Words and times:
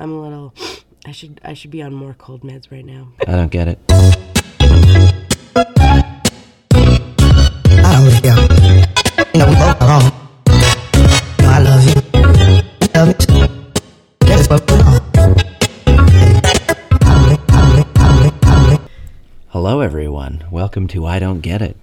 I'm 0.00 0.12
a 0.12 0.20
little. 0.20 0.54
I 1.06 1.12
should 1.12 1.40
I 1.44 1.52
should 1.54 1.70
be 1.70 1.82
on 1.82 1.92
more 1.94 2.14
cold 2.14 2.42
meds 2.42 2.72
right 2.72 2.84
now. 2.84 3.08
I 3.26 3.32
don't 3.32 3.50
get 3.50 3.68
it. 3.68 3.78
I 3.90 4.06
don't 7.92 8.04
really 8.04 8.20
care. 8.20 8.36
You 9.32 9.40
know, 9.40 9.48
we 9.48 9.54
both 9.54 9.80
are 9.80 9.88
wrong. 9.88 10.12
You 10.48 11.44
know, 11.44 11.50
I 11.50 11.60
love 11.60 11.84
you. 11.84 11.94
You 12.80 12.88
love 12.94 13.08
me 13.08 13.14
too. 13.14 13.46
That 14.20 14.40
is 14.40 14.48
what 14.48 14.70
really. 14.70 15.00
Hello, 19.48 19.80
everyone. 19.80 20.44
Welcome 20.50 20.86
to 20.88 21.06
I 21.06 21.18
Don't 21.18 21.40
Get 21.40 21.60
It. 21.60 21.76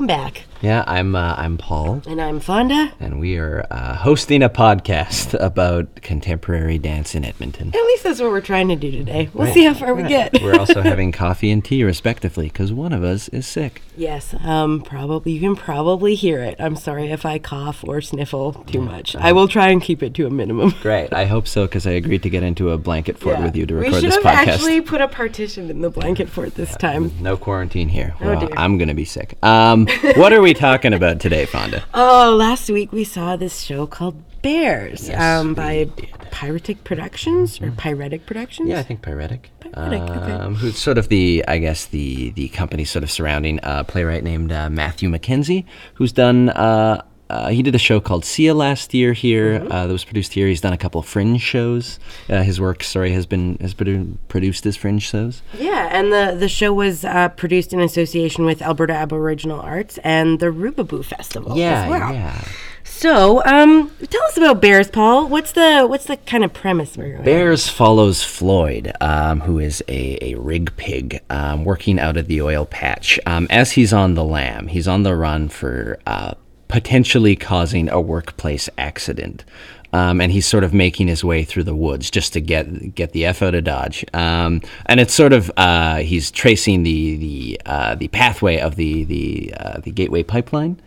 Welcome 0.00 0.16
back. 0.16 0.44
Yeah, 0.62 0.82
I'm 0.86 1.14
uh, 1.14 1.34
I'm 1.36 1.56
Paul, 1.58 2.02
And 2.06 2.20
I'm 2.22 2.38
Fawnda. 2.40 2.92
and 3.00 3.18
we 3.20 3.36
are 3.38 3.66
uh, 3.70 3.96
hosting 3.96 4.42
a 4.42 4.48
podcast 4.50 5.32
about 5.40 5.96
contemporary 5.96 6.78
dance 6.78 7.14
in 7.14 7.22
Edmonton. 7.24 7.68
At 7.68 7.74
least 7.84 8.04
that's 8.04 8.20
what 8.20 8.30
we're 8.30 8.40
trying 8.42 8.68
to 8.68 8.76
do 8.76 8.90
today. 8.90 9.28
We'll 9.34 9.52
see 9.52 9.64
how 9.64 9.72
far 9.74 9.94
we 9.94 10.02
get. 10.04 10.40
We're 10.42 10.58
also 10.58 10.80
having 10.82 11.12
coffee 11.12 11.50
and 11.50 11.62
tea, 11.64 11.82
respectively, 11.84 12.46
because 12.48 12.72
one 12.74 12.92
of 12.94 13.02
us 13.04 13.28
is 13.28 13.46
sick. 13.46 13.80
yes, 13.96 14.34
um, 14.42 14.80
probably 14.82 15.32
you 15.32 15.40
can 15.40 15.56
probably 15.56 16.14
hear 16.14 16.40
it. 16.40 16.56
I'm 16.58 16.76
sorry 16.76 17.10
if 17.10 17.24
I 17.26 17.38
cough 17.38 17.82
or 17.84 18.00
sniffle 18.02 18.52
too 18.66 18.80
much. 18.82 19.16
I 19.16 19.32
will 19.32 19.48
try 19.48 19.68
and 19.68 19.80
keep 19.82 20.02
it 20.02 20.12
to 20.14 20.26
a 20.26 20.30
minimum. 20.30 20.74
Great. 20.82 21.12
I 21.14 21.24
hope 21.26 21.46
so, 21.46 21.66
because 21.66 21.86
I 21.86 21.92
agreed 21.92 22.22
to 22.22 22.30
get 22.30 22.42
into 22.42 22.70
a 22.70 22.78
blanket 22.78 23.18
fort 23.18 23.38
Yeah. 23.38 23.44
with 23.44 23.56
you 23.56 23.64
to 23.66 23.74
we 23.74 23.80
record 23.80 24.00
should 24.02 24.12
this 24.12 24.14
have 24.22 24.24
podcast. 24.24 24.48
actually 24.54 24.80
put 24.82 25.00
a 25.02 25.08
partition 25.08 25.68
in 25.70 25.80
the 25.82 25.90
blanket 25.90 26.28
fort 26.30 26.54
this 26.54 26.74
time. 26.76 27.12
No 27.20 27.36
quarantine 27.38 27.88
here. 27.90 28.14
Oh, 28.20 28.26
Well, 28.26 28.40
dear. 28.40 28.50
I'm 28.58 28.76
gonna 28.78 28.94
be 28.94 29.04
sick. 29.06 29.36
Um, 29.42 29.88
what 30.16 30.32
are 30.32 30.40
we 30.40 30.54
talking 30.54 30.92
about 30.92 31.20
today, 31.20 31.46
Fawnda? 31.46 31.82
Oh, 31.94 32.34
last 32.36 32.70
week 32.70 32.92
we 32.92 33.04
saw 33.04 33.36
this 33.36 33.60
show 33.60 33.86
called 33.86 34.22
Bears 34.42 35.08
Yes, 35.08 35.20
um, 35.20 35.54
by. 35.54 35.88
Pyretic 36.30 36.84
Productions 36.84 37.60
or 37.60 37.70
Pyretic 37.72 38.24
Productions. 38.24 38.68
Yeah, 38.68 38.78
I 38.78 38.82
think 38.82 39.02
Pyretic. 39.02 39.50
Pyretic, 39.60 40.08
okay. 40.08 40.32
Um, 40.32 40.54
who's 40.54 40.78
sort 40.78 40.96
of 40.96 41.08
the, 41.08 41.44
I 41.46 41.58
guess, 41.58 41.86
the 41.86 42.30
the 42.30 42.48
company 42.48 42.84
sort 42.84 43.02
of 43.02 43.10
surrounding 43.10 43.60
a 43.62 43.84
playwright 43.84 44.24
named 44.24 44.52
uh, 44.52 44.70
Matthew 44.70 45.10
MacKenzie, 45.10 45.64
who's 45.94 46.12
done. 46.12 46.48
Uh, 46.50 47.02
uh, 47.30 47.48
he 47.48 47.62
did 47.62 47.74
a 47.74 47.78
show 47.78 48.00
called 48.00 48.24
Sia 48.24 48.54
last 48.54 48.92
year 48.94 49.12
here 49.12 49.60
Mm-hmm. 49.60 49.72
uh, 49.72 49.86
that 49.86 49.92
was 49.92 50.04
produced 50.04 50.32
here. 50.34 50.46
He's 50.48 50.60
done 50.60 50.72
a 50.72 50.78
couple 50.78 51.00
fringe 51.02 51.40
shows. 51.40 51.98
Uh, 52.28 52.42
his 52.42 52.60
work, 52.60 52.82
sorry, 52.84 53.12
has 53.12 53.26
been 53.26 53.56
has 53.60 53.74
been 53.74 54.18
produced 54.28 54.66
as 54.66 54.76
fringe 54.76 55.02
shows. 55.02 55.42
Yeah, 55.58 55.88
and 55.92 56.12
the, 56.12 56.36
the 56.38 56.48
show 56.48 56.72
was 56.72 57.04
uh, 57.04 57.28
produced 57.30 57.72
in 57.72 57.80
association 57.80 58.44
with 58.44 58.60
Alberta 58.62 58.92
Aboriginal 58.94 59.60
Arts 59.60 59.98
and 60.04 60.40
the 60.40 60.46
Rubaboo 60.46 61.04
Festival. 61.04 61.52
as 61.52 61.88
well. 61.90 62.12
yeah. 62.12 62.44
So, 62.82 63.42
um, 63.44 63.90
tell 64.10 64.22
us 64.24 64.36
about 64.36 64.60
Bears, 64.60 64.88
Paul. 64.90 65.28
What's 65.28 65.52
the 65.52 65.86
what's 65.86 66.06
the 66.06 66.16
kind 66.16 66.44
of 66.44 66.52
premise 66.52 66.96
we're 66.96 67.12
going? 67.12 67.24
Bears 67.24 67.68
follows 67.68 68.22
Floyd, 68.24 68.92
um, 69.00 69.40
who 69.40 69.58
is 69.58 69.82
a, 69.88 70.18
a 70.32 70.34
rig 70.34 70.74
pig 70.76 71.20
um, 71.30 71.64
working 71.64 71.98
out 72.00 72.16
of 72.16 72.26
the 72.26 72.42
oil 72.42 72.66
patch. 72.66 73.18
Um, 73.26 73.46
as 73.50 73.72
he's 73.72 73.92
on 73.92 74.14
the 74.14 74.24
lam, 74.24 74.66
he's 74.66 74.88
on 74.88 75.02
the 75.02 75.14
run 75.14 75.48
for 75.48 75.98
uh, 76.06 76.34
potentially 76.70 77.36
causing 77.36 77.88
a 77.90 78.00
workplace 78.00 78.68
accident. 78.78 79.44
Um, 79.92 80.20
and 80.20 80.30
he's 80.30 80.46
sort 80.46 80.62
of 80.62 80.72
making 80.72 81.08
his 81.08 81.24
way 81.24 81.42
through 81.42 81.64
the 81.64 81.74
woods 81.74 82.12
just 82.12 82.32
to 82.34 82.40
get 82.40 82.94
get 82.94 83.10
the 83.10 83.26
f 83.26 83.42
out 83.42 83.56
of 83.56 83.64
Dodge. 83.64 84.04
Um, 84.14 84.62
and 84.86 85.00
it's 85.00 85.12
sort 85.12 85.32
of 85.32 85.50
uh, 85.56 85.96
he's 85.96 86.30
tracing 86.30 86.84
the 86.84 87.16
the 87.16 87.60
uh, 87.66 87.94
the 87.96 88.06
pathway 88.08 88.60
of 88.60 88.76
the 88.76 89.02
the 89.04 89.52
uh, 89.58 89.80
the 89.80 89.90
Gateway 89.90 90.22
Pipeline, 90.22 90.80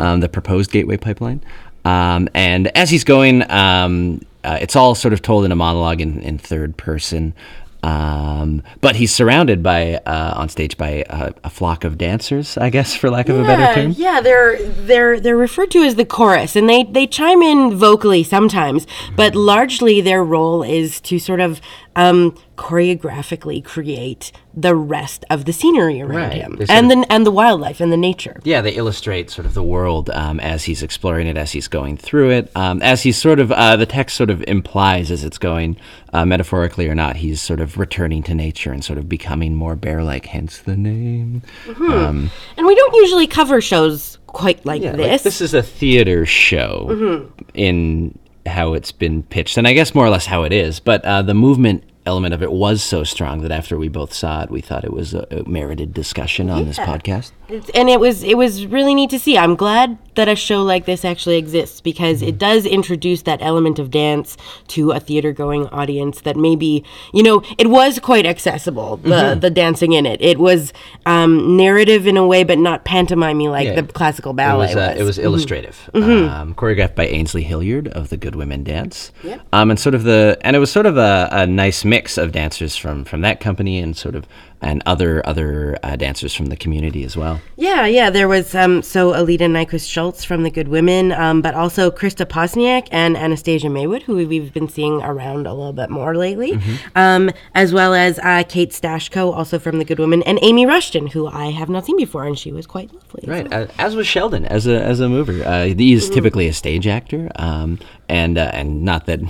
um, 0.00 0.20
the 0.20 0.28
proposed 0.28 0.70
Gateway 0.70 0.96
Pipeline. 0.96 1.42
Um, 1.84 2.30
and 2.32 2.68
as 2.76 2.88
he's 2.88 3.04
going, 3.04 3.48
um, 3.50 4.22
uh, 4.42 4.58
it's 4.60 4.74
all 4.74 4.94
sort 4.94 5.12
of 5.12 5.20
told 5.20 5.44
in 5.44 5.52
a 5.52 5.56
monologue 5.56 6.00
in, 6.00 6.20
in 6.22 6.38
third 6.38 6.76
person. 6.78 7.34
Um, 7.82 8.62
but 8.80 8.96
he's 8.96 9.14
surrounded 9.14 9.62
by 9.62 9.96
uh, 10.06 10.34
on 10.36 10.48
stage 10.48 10.76
by 10.76 11.04
a, 11.08 11.32
a 11.44 11.50
flock 11.50 11.84
of 11.84 11.98
dancers, 11.98 12.58
I 12.58 12.70
guess, 12.70 12.94
for 12.94 13.10
lack 13.10 13.28
of 13.28 13.38
a 13.38 13.42
better 13.44 13.80
term. 13.80 13.92
yeah, 13.96 14.20
they're 14.20 14.62
they're 14.62 15.20
they're 15.20 15.36
referred 15.36 15.70
to 15.72 15.82
as 15.82 15.94
the 15.94 16.04
chorus, 16.04 16.56
and 16.56 16.68
they 16.68 16.84
they 16.84 17.06
chime 17.06 17.42
in 17.42 17.76
vocally 17.76 18.22
sometimes, 18.22 18.86
but 19.14 19.34
largely 19.34 20.00
their 20.00 20.24
role 20.24 20.62
is 20.62 21.00
to 21.02 21.18
sort 21.18 21.40
of 21.40 21.60
um, 21.94 22.34
choreographically 22.56 23.62
create 23.62 24.32
the 24.54 24.74
rest 24.74 25.24
of 25.28 25.44
the 25.44 25.52
scenery 25.52 26.00
around 26.00 26.16
Right. 26.16 26.32
him, 26.32 26.58
and 26.68 26.90
the 26.90 27.06
and 27.10 27.26
the 27.26 27.30
wildlife 27.30 27.80
and 27.80 27.92
the 27.92 27.96
nature. 27.96 28.40
Yeah, 28.44 28.62
they 28.62 28.72
illustrate 28.72 29.30
sort 29.30 29.46
of 29.46 29.54
the 29.54 29.62
world 29.62 30.08
um, 30.10 30.40
as 30.40 30.64
he's 30.64 30.82
exploring 30.82 31.26
it, 31.26 31.36
as 31.36 31.52
he's 31.52 31.68
going 31.68 31.96
through 31.98 32.30
it, 32.30 32.50
um, 32.56 32.80
as 32.82 33.02
he's 33.02 33.18
sort 33.18 33.38
of 33.38 33.52
uh, 33.52 33.76
the 33.76 33.86
text 33.86 34.16
sort 34.16 34.30
of 34.30 34.42
implies 34.48 35.10
as 35.10 35.24
it's 35.24 35.38
going, 35.38 35.76
uh, 36.12 36.24
metaphorically 36.24 36.88
or 36.88 36.94
not, 36.94 37.16
he's 37.16 37.42
sort 37.42 37.60
of 37.60 37.76
returning 37.78 38.22
to 38.24 38.34
nature 38.34 38.72
and 38.72 38.82
sort 38.84 38.98
of 38.98 39.08
becoming 39.08 39.54
more 39.54 39.76
bear-like. 39.76 40.26
Hence 40.26 40.58
the 40.58 40.76
name. 40.76 41.42
Um, 41.78 42.30
And 42.56 42.66
we 42.66 42.74
don't 42.74 42.94
usually 42.94 43.26
cover 43.26 43.60
shows 43.60 44.18
quite 44.26 44.64
like 44.64 44.82
yeah, 44.82 44.90
like, 44.92 44.98
this. 44.98 45.22
this 45.22 45.40
is 45.40 45.54
a 45.54 45.62
theater 45.62 46.24
show 46.26 47.28
in 47.54 48.18
how 48.46 48.74
it's 48.74 48.92
been 48.92 49.22
pitched, 49.24 49.56
and 49.58 49.66
I 49.66 49.72
guess 49.74 49.94
more 49.94 50.06
or 50.06 50.10
less 50.10 50.26
how 50.26 50.44
it 50.44 50.52
is. 50.52 50.78
But 50.80 51.04
uh, 51.04 51.22
the 51.22 51.34
movement 51.34 51.84
element 52.06 52.32
of 52.34 52.42
it 52.42 52.52
was 52.52 52.82
so 52.82 53.04
strong 53.04 53.42
that 53.42 53.50
after 53.52 53.76
we 53.76 53.88
both 53.88 54.12
saw 54.12 54.42
it, 54.42 54.50
we 54.50 54.60
thought 54.60 54.84
it 54.84 54.92
was 54.92 55.14
a, 55.14 55.26
a 55.30 55.48
merited 55.48 55.92
discussion 55.92 56.48
on 56.50 56.66
this 56.66 56.78
podcast. 56.78 57.32
And 57.74 57.88
it 57.88 58.00
was 58.00 58.22
it 58.24 58.36
was 58.36 58.66
really 58.66 58.94
neat 58.94 59.10
to 59.10 59.18
see. 59.18 59.38
I'm 59.38 59.54
glad 59.54 59.98
that 60.16 60.28
a 60.28 60.34
show 60.34 60.62
like 60.64 60.84
this 60.86 61.04
actually 61.04 61.36
exists 61.36 61.80
because 61.80 62.18
Mm-hmm. 62.20 62.28
it 62.28 62.38
does 62.38 62.64
introduce 62.66 63.22
that 63.22 63.42
element 63.42 63.78
of 63.78 63.90
dance 63.90 64.36
to 64.68 64.92
a 64.92 65.00
theater 65.00 65.32
going 65.32 65.66
audience 65.68 66.22
that 66.22 66.36
maybe 66.36 66.84
you 67.12 67.22
know 67.22 67.42
it 67.58 67.68
was 67.68 67.98
quite 68.00 68.24
accessible 68.26 68.96
the 68.98 69.08
Mm-hmm. 69.10 69.40
the 69.40 69.50
dancing 69.50 69.92
in 69.92 70.06
it. 70.06 70.20
It 70.22 70.38
was 70.38 70.72
um, 71.04 71.56
narrative 71.56 72.06
in 72.06 72.16
a 72.16 72.26
way, 72.26 72.42
but 72.44 72.58
not 72.58 72.84
pantomimey 72.84 73.48
like 73.50 73.66
Yeah. 73.68 73.80
the 73.80 73.92
classical 73.92 74.32
It 74.32 74.36
ballet 74.36 74.66
was, 74.68 74.76
uh, 74.76 74.94
it 74.98 75.02
was 75.04 75.18
illustrative, 75.18 75.90
um, 75.94 76.54
choreographed 76.54 76.94
by 76.94 77.06
Ainsley 77.06 77.42
Hillyard 77.44 77.88
of 77.88 78.08
the 78.08 78.16
Good 78.16 78.34
Women 78.34 78.64
Dance, 78.64 79.12
Yep. 79.22 79.40
um, 79.52 79.70
and 79.70 79.78
sort 79.78 79.94
of 79.94 80.02
the 80.04 80.36
and 80.42 80.56
it 80.56 80.58
was 80.58 80.70
sort 80.72 80.86
of 80.86 80.96
a, 80.96 81.28
a 81.30 81.46
nice 81.46 81.84
mix 81.84 81.95
of 82.18 82.32
dancers 82.32 82.76
from 82.76 83.04
from 83.04 83.22
that 83.22 83.40
company 83.40 83.78
and 83.78 83.96
sort 83.96 84.14
of 84.14 84.26
and 84.66 84.82
other 84.84 85.24
other 85.26 85.78
uh, 85.82 85.94
dancers 85.96 86.34
from 86.34 86.46
the 86.46 86.56
community 86.56 87.04
as 87.04 87.16
well. 87.16 87.40
Yeah, 87.56 87.86
yeah. 87.86 88.10
There 88.10 88.28
was 88.28 88.54
um, 88.54 88.82
so 88.82 89.12
Alita 89.12 89.46
Nyquist 89.56 89.88
Schultz 89.88 90.24
from 90.24 90.42
the 90.42 90.50
Good 90.50 90.68
Women, 90.68 91.12
um, 91.12 91.40
but 91.40 91.54
also 91.54 91.90
Krista 91.90 92.26
Posniak 92.26 92.88
and 92.90 93.16
Anastasia 93.16 93.70
Maywood, 93.70 94.02
who 94.02 94.14
we've 94.26 94.52
been 94.52 94.68
seeing 94.68 95.00
around 95.02 95.46
a 95.46 95.54
little 95.54 95.72
bit 95.72 95.90
more 95.90 96.16
lately, 96.16 96.52
Mm-hmm. 96.52 96.98
um, 96.98 97.30
as 97.54 97.72
well 97.72 97.92
as 97.94 98.18
uh, 98.20 98.42
Kate 98.48 98.70
Stashko, 98.70 99.32
also 99.32 99.58
from 99.58 99.78
the 99.78 99.84
Good 99.84 99.98
Women, 99.98 100.22
and 100.24 100.38
Amy 100.42 100.66
Rushton, 100.66 101.06
who 101.08 101.26
I 101.28 101.50
have 101.50 101.68
not 101.68 101.86
seen 101.86 101.96
before, 101.96 102.24
and 102.24 102.38
she 102.38 102.50
was 102.52 102.66
quite 102.66 102.92
lovely. 102.92 103.24
Right, 103.26 103.48
well. 103.50 103.64
uh, 103.64 103.66
as 103.78 103.94
was 103.94 104.06
Sheldon 104.06 104.44
as 104.46 104.66
a 104.66 104.82
as 104.82 105.00
a 105.00 105.08
mover. 105.08 105.44
Uh, 105.44 105.66
he 105.66 105.92
is 105.92 106.10
typically 106.10 106.48
a 106.48 106.52
stage 106.52 106.86
actor, 106.86 107.30
um, 107.36 107.78
and 108.08 108.36
uh, 108.38 108.50
and 108.52 108.82
not 108.82 109.06
that 109.06 109.20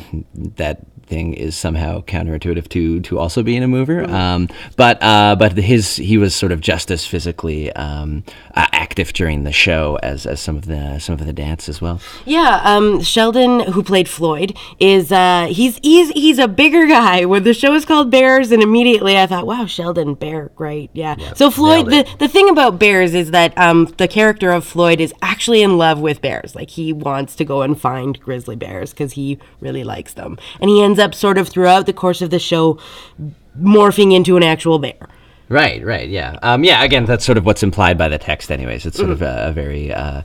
that 0.56 0.78
thing 1.06 1.34
is 1.34 1.56
somehow 1.56 2.00
counterintuitive 2.02 2.68
to 2.68 3.00
to 3.00 3.18
also 3.18 3.42
being 3.42 3.62
a 3.62 3.68
mover. 3.68 4.04
Um, 4.10 4.48
but 4.76 5.00
uh, 5.26 5.34
but 5.34 5.56
his 5.56 5.96
he 5.96 6.18
was 6.18 6.34
sort 6.34 6.52
of 6.52 6.60
just 6.60 6.90
as 6.90 7.04
physically 7.04 7.72
um, 7.72 8.22
uh, 8.54 8.66
active 8.72 9.12
during 9.12 9.42
the 9.42 9.50
show 9.50 9.98
as, 10.02 10.24
as 10.24 10.38
some 10.38 10.56
of 10.56 10.66
the 10.66 11.00
some 11.00 11.14
of 11.14 11.26
the 11.26 11.32
dance 11.32 11.68
as 11.68 11.80
well. 11.80 12.00
Yeah, 12.24 12.60
um, 12.62 13.02
Sheldon, 13.02 13.60
who 13.72 13.82
played 13.82 14.08
Floyd, 14.08 14.56
is 14.78 15.10
uh, 15.10 15.48
he's 15.50 15.78
he's 15.82 16.10
he's 16.10 16.38
a 16.38 16.46
bigger 16.46 16.86
guy. 16.86 17.24
When 17.24 17.42
the 17.42 17.54
show 17.54 17.74
is 17.74 17.84
called 17.84 18.08
Bears, 18.08 18.52
and 18.52 18.62
immediately 18.62 19.18
I 19.18 19.26
thought, 19.26 19.46
wow, 19.46 19.66
Sheldon 19.66 20.14
Bear, 20.14 20.52
great, 20.54 20.90
yeah. 20.92 21.16
so 21.34 21.50
Floyd, 21.50 21.86
the 21.86 22.06
the 22.20 22.28
thing 22.28 22.48
about 22.48 22.78
Bears 22.78 23.12
is 23.12 23.32
that 23.32 23.56
um, 23.58 23.92
the 23.98 24.06
character 24.06 24.52
of 24.52 24.64
Floyd 24.64 25.00
is 25.00 25.12
actually 25.22 25.62
in 25.62 25.76
love 25.76 25.98
with 25.98 26.20
bears. 26.20 26.54
Like 26.54 26.70
he 26.70 26.92
wants 26.92 27.34
to 27.36 27.44
go 27.44 27.62
and 27.62 27.78
find 27.78 28.20
grizzly 28.20 28.54
bears 28.54 28.90
because 28.90 29.14
he 29.14 29.38
really 29.60 29.82
likes 29.82 30.14
them, 30.14 30.38
and 30.60 30.70
he 30.70 30.84
ends 30.84 31.00
up 31.00 31.14
sort 31.14 31.36
of 31.36 31.48
throughout 31.48 31.86
the 31.86 31.92
course 31.92 32.22
of 32.22 32.30
the 32.30 32.38
show 32.38 32.78
morphing 33.60 34.14
into 34.14 34.36
an 34.36 34.42
actual 34.42 34.78
bear. 34.78 34.96
Right, 35.48 35.84
right, 35.84 36.08
yeah, 36.08 36.38
um, 36.42 36.64
yeah. 36.64 36.82
Again, 36.82 37.04
that's 37.04 37.24
sort 37.24 37.38
of 37.38 37.46
what's 37.46 37.62
implied 37.62 37.96
by 37.96 38.08
the 38.08 38.18
text, 38.18 38.50
anyways. 38.50 38.84
It's 38.84 38.96
sort 38.96 39.10
of 39.10 39.22
a, 39.22 39.48
a 39.48 39.52
very 39.52 39.92
uh, 39.92 40.22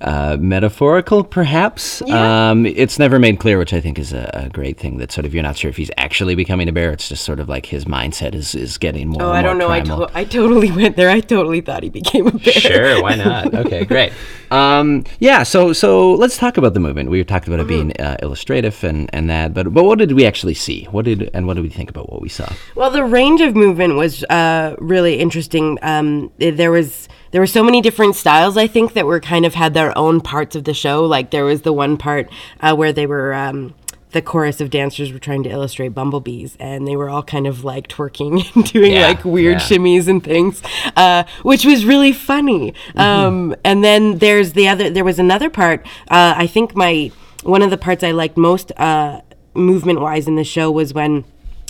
uh, 0.00 0.36
metaphorical, 0.38 1.24
perhaps. 1.24 2.02
Um, 2.02 2.66
it's 2.66 2.98
never 2.98 3.18
made 3.18 3.38
clear, 3.38 3.58
which 3.58 3.72
I 3.72 3.80
think 3.80 3.98
is 3.98 4.12
a, 4.12 4.30
a 4.34 4.48
great 4.48 4.78
thing. 4.78 4.98
That 4.98 5.10
sort 5.12 5.24
of 5.24 5.34
you're 5.34 5.42
not 5.42 5.56
sure 5.56 5.68
if 5.68 5.76
he's 5.76 5.90
actually 5.96 6.34
becoming 6.34 6.68
a 6.68 6.72
bear. 6.72 6.92
It's 6.92 7.08
just 7.08 7.24
sort 7.24 7.40
of 7.40 7.48
like 7.48 7.66
his 7.66 7.84
mindset 7.86 8.34
is, 8.34 8.54
is 8.54 8.76
getting 8.78 9.08
more. 9.08 9.22
Oh, 9.22 9.30
I 9.32 9.42
don't 9.42 9.58
know. 9.58 9.70
I, 9.70 9.80
to- 9.80 10.10
I 10.14 10.24
totally 10.24 10.70
went 10.70 10.96
there. 10.96 11.08
I 11.10 11.20
totally 11.20 11.60
thought 11.60 11.82
he 11.82 11.88
became 11.90 12.26
a 12.26 12.32
bear. 12.32 12.52
Sure, 12.52 13.02
why 13.02 13.14
not? 13.16 13.54
Okay, 13.54 13.84
great. 13.84 14.12
Um, 14.50 15.04
yeah, 15.18 15.42
so 15.42 15.72
so 15.72 16.12
let's 16.14 16.36
talk 16.36 16.56
about 16.56 16.74
the 16.74 16.80
movement. 16.80 17.10
We 17.10 17.22
talked 17.24 17.46
about 17.48 17.60
it 17.60 17.66
being 17.66 17.90
Mm-hmm. 17.90 18.02
uh, 18.04 18.16
illustrative 18.22 18.82
and, 18.84 19.08
and 19.12 19.28
that, 19.30 19.54
but 19.54 19.72
but 19.72 19.84
what 19.84 19.98
did 19.98 20.12
we 20.12 20.24
actually 20.26 20.54
see? 20.54 20.84
What 20.90 21.04
did 21.04 21.30
and 21.34 21.46
what 21.46 21.54
did 21.54 21.62
we 21.62 21.68
think 21.68 21.90
about 21.90 22.10
what 22.10 22.20
we 22.22 22.28
saw? 22.28 22.48
Well, 22.74 22.90
the 22.90 23.04
range 23.04 23.40
of 23.40 23.54
movement 23.56 23.94
was 23.96 24.24
uh, 24.24 24.76
really 24.78 25.16
interesting. 25.18 25.78
Um, 25.82 26.32
there 26.38 26.70
was 26.70 27.08
there 27.32 27.40
were 27.40 27.46
so 27.46 27.62
many 27.62 27.80
different 27.80 28.16
styles. 28.16 28.56
I 28.56 28.66
think 28.66 28.92
that 28.94 29.06
were 29.06 29.20
kind 29.20 29.44
of 29.46 29.54
had 29.54 29.74
their 29.74 29.96
own 29.96 30.20
parts 30.20 30.56
of 30.56 30.64
the 30.64 30.74
show. 30.74 31.04
Like 31.04 31.30
there 31.30 31.44
was 31.44 31.62
the 31.62 31.72
one 31.72 31.96
part 31.96 32.28
uh, 32.60 32.74
where 32.74 32.92
they 32.92 33.06
were. 33.06 33.34
Um, 33.34 33.74
the 34.12 34.22
chorus 34.22 34.62
of 34.62 34.70
dancers 34.70 35.12
were 35.12 35.18
trying 35.18 35.42
to 35.42 35.50
illustrate 35.50 35.88
bumblebees, 35.88 36.56
and 36.58 36.88
they 36.88 36.96
were 36.96 37.10
all 37.10 37.22
kind 37.22 37.46
of 37.46 37.64
like 37.64 37.86
twerking 37.88 38.42
and 38.54 38.64
doing 38.72 38.92
Yeah, 38.92 39.08
like 39.08 39.24
weird 39.26 39.60
yeah. 39.60 39.66
shimmies 39.66 40.08
and 40.08 40.24
things, 40.24 40.62
uh, 40.96 41.24
which 41.42 41.66
was 41.66 41.84
really 41.84 42.12
funny. 42.12 42.72
Um, 42.94 43.54
and 43.62 43.84
then 43.84 44.18
there's 44.18 44.54
the 44.54 44.68
other. 44.68 44.88
There 44.88 45.04
was 45.04 45.18
another 45.18 45.50
part. 45.50 45.84
Uh, 46.08 46.32
I 46.34 46.46
think 46.46 46.74
my 46.74 47.10
one 47.42 47.60
of 47.60 47.68
the 47.70 47.76
parts 47.76 48.02
I 48.02 48.12
liked 48.12 48.38
most, 48.38 48.72
uh, 48.78 49.20
movement 49.54 50.00
wise, 50.00 50.26
in 50.26 50.36
the 50.36 50.44
show 50.44 50.70
was 50.70 50.94
when. 50.94 51.24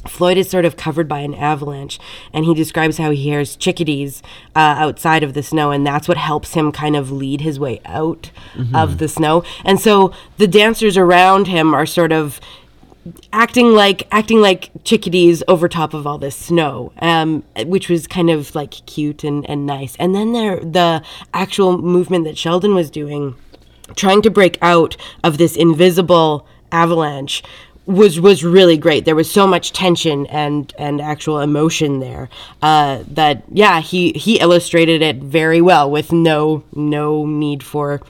Floyd 0.07 0.37
is 0.37 0.49
sort 0.49 0.65
of 0.65 0.77
covered 0.77 1.09
by 1.09 1.21
an 1.21 1.35
avalanche, 1.35 1.99
and 2.33 2.45
he 2.45 2.55
describes 2.55 2.99
how 2.99 3.11
he 3.11 3.23
hears 3.23 3.57
chickadees 3.57 4.23
uh, 4.55 4.75
outside 4.79 5.23
of 5.23 5.35
the 5.35 5.43
snow, 5.43 5.71
and 5.71 5.87
that's 5.87 6.09
what 6.09 6.17
helps 6.17 6.55
him 6.55 6.73
kind 6.73 6.97
of 6.97 7.11
lead 7.11 7.41
his 7.41 7.59
way 7.61 7.81
out 7.85 8.31
of 8.75 8.99
the 8.99 9.09
snow. 9.09 9.45
And 9.65 9.81
so 9.81 10.13
the 10.39 10.47
dancers 10.47 10.97
around 10.97 11.47
him 11.47 11.75
are 11.75 11.87
sort 11.87 12.13
of 12.13 12.41
acting 13.33 13.73
like 13.73 14.07
acting 14.11 14.41
like 14.41 14.71
chickadees 14.85 15.43
over 15.47 15.69
top 15.69 15.95
of 15.95 16.07
all 16.07 16.19
this 16.19 16.37
snow, 16.37 16.93
um, 17.01 17.43
which 17.65 17.89
was 17.89 18.07
kind 18.07 18.31
of 18.31 18.55
like 18.55 18.71
cute 18.87 19.25
and, 19.25 19.49
and 19.49 19.67
nice. 19.67 19.97
And 19.97 20.15
then 20.15 20.33
there 20.33 20.59
the 20.61 21.03
actual 21.33 21.79
movement 21.79 22.25
that 22.25 22.37
Sheldon 22.37 22.75
was 22.75 22.91
doing, 22.91 23.37
trying 23.95 24.23
to 24.23 24.31
break 24.31 24.59
out 24.61 24.97
of 25.23 25.39
this 25.39 25.57
invisible 25.57 26.47
avalanche 26.73 27.43
was 27.87 28.21
was 28.21 28.45
really 28.45 28.77
great. 28.77 29.05
There 29.05 29.15
was 29.15 29.31
so 29.31 29.47
much 29.47 29.73
tension 29.73 30.27
and 30.27 30.73
and 30.79 31.01
actual 31.01 31.41
emotion 31.41 32.01
there 32.01 32.29
uh, 32.63 33.03
that 33.09 33.45
yeah 33.51 33.81
he 33.81 34.13
he 34.13 34.41
illustrated 34.41 35.03
it 35.03 35.17
very 35.17 35.61
well 35.61 35.91
with 35.91 36.13
no 36.13 36.65
no 36.75 37.25
need 37.25 37.63
for 37.63 38.03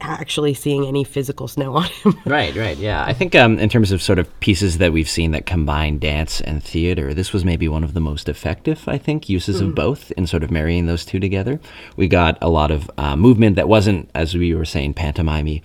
actually 0.00 0.54
seeing 0.54 0.86
any 0.86 1.04
physical 1.04 1.48
snow 1.48 1.74
on 1.74 1.84
him. 1.84 2.14
Right, 2.24 2.54
right, 2.54 2.76
yeah. 2.76 3.04
I 3.04 3.12
think 3.12 3.34
um, 3.34 3.58
in 3.58 3.68
terms 3.68 3.90
of 3.90 4.00
sort 4.00 4.18
of 4.18 4.40
pieces 4.40 4.78
that 4.78 4.92
we've 4.92 5.08
seen 5.08 5.32
that 5.32 5.46
combine 5.46 5.98
dance 5.98 6.40
and 6.40 6.62
theater, 6.62 7.14
this 7.14 7.32
was 7.32 7.44
maybe 7.44 7.68
one 7.68 7.82
of 7.82 7.94
the 7.94 8.00
most 8.00 8.28
effective, 8.28 8.86
I 8.86 8.98
think, 8.98 9.28
uses 9.28 9.60
of 9.60 9.74
both 9.74 10.12
in 10.12 10.26
sort 10.26 10.44
of 10.44 10.50
marrying 10.50 10.86
those 10.86 11.04
two 11.04 11.18
together. 11.18 11.58
We 11.96 12.06
got 12.06 12.38
a 12.40 12.48
lot 12.48 12.70
of 12.70 12.90
uh, 12.96 13.16
movement 13.16 13.56
that 13.56 13.68
wasn't, 13.68 14.08
as 14.14 14.34
we 14.34 14.54
were 14.54 14.64
saying, 14.64 14.94
pantomime 14.94 15.62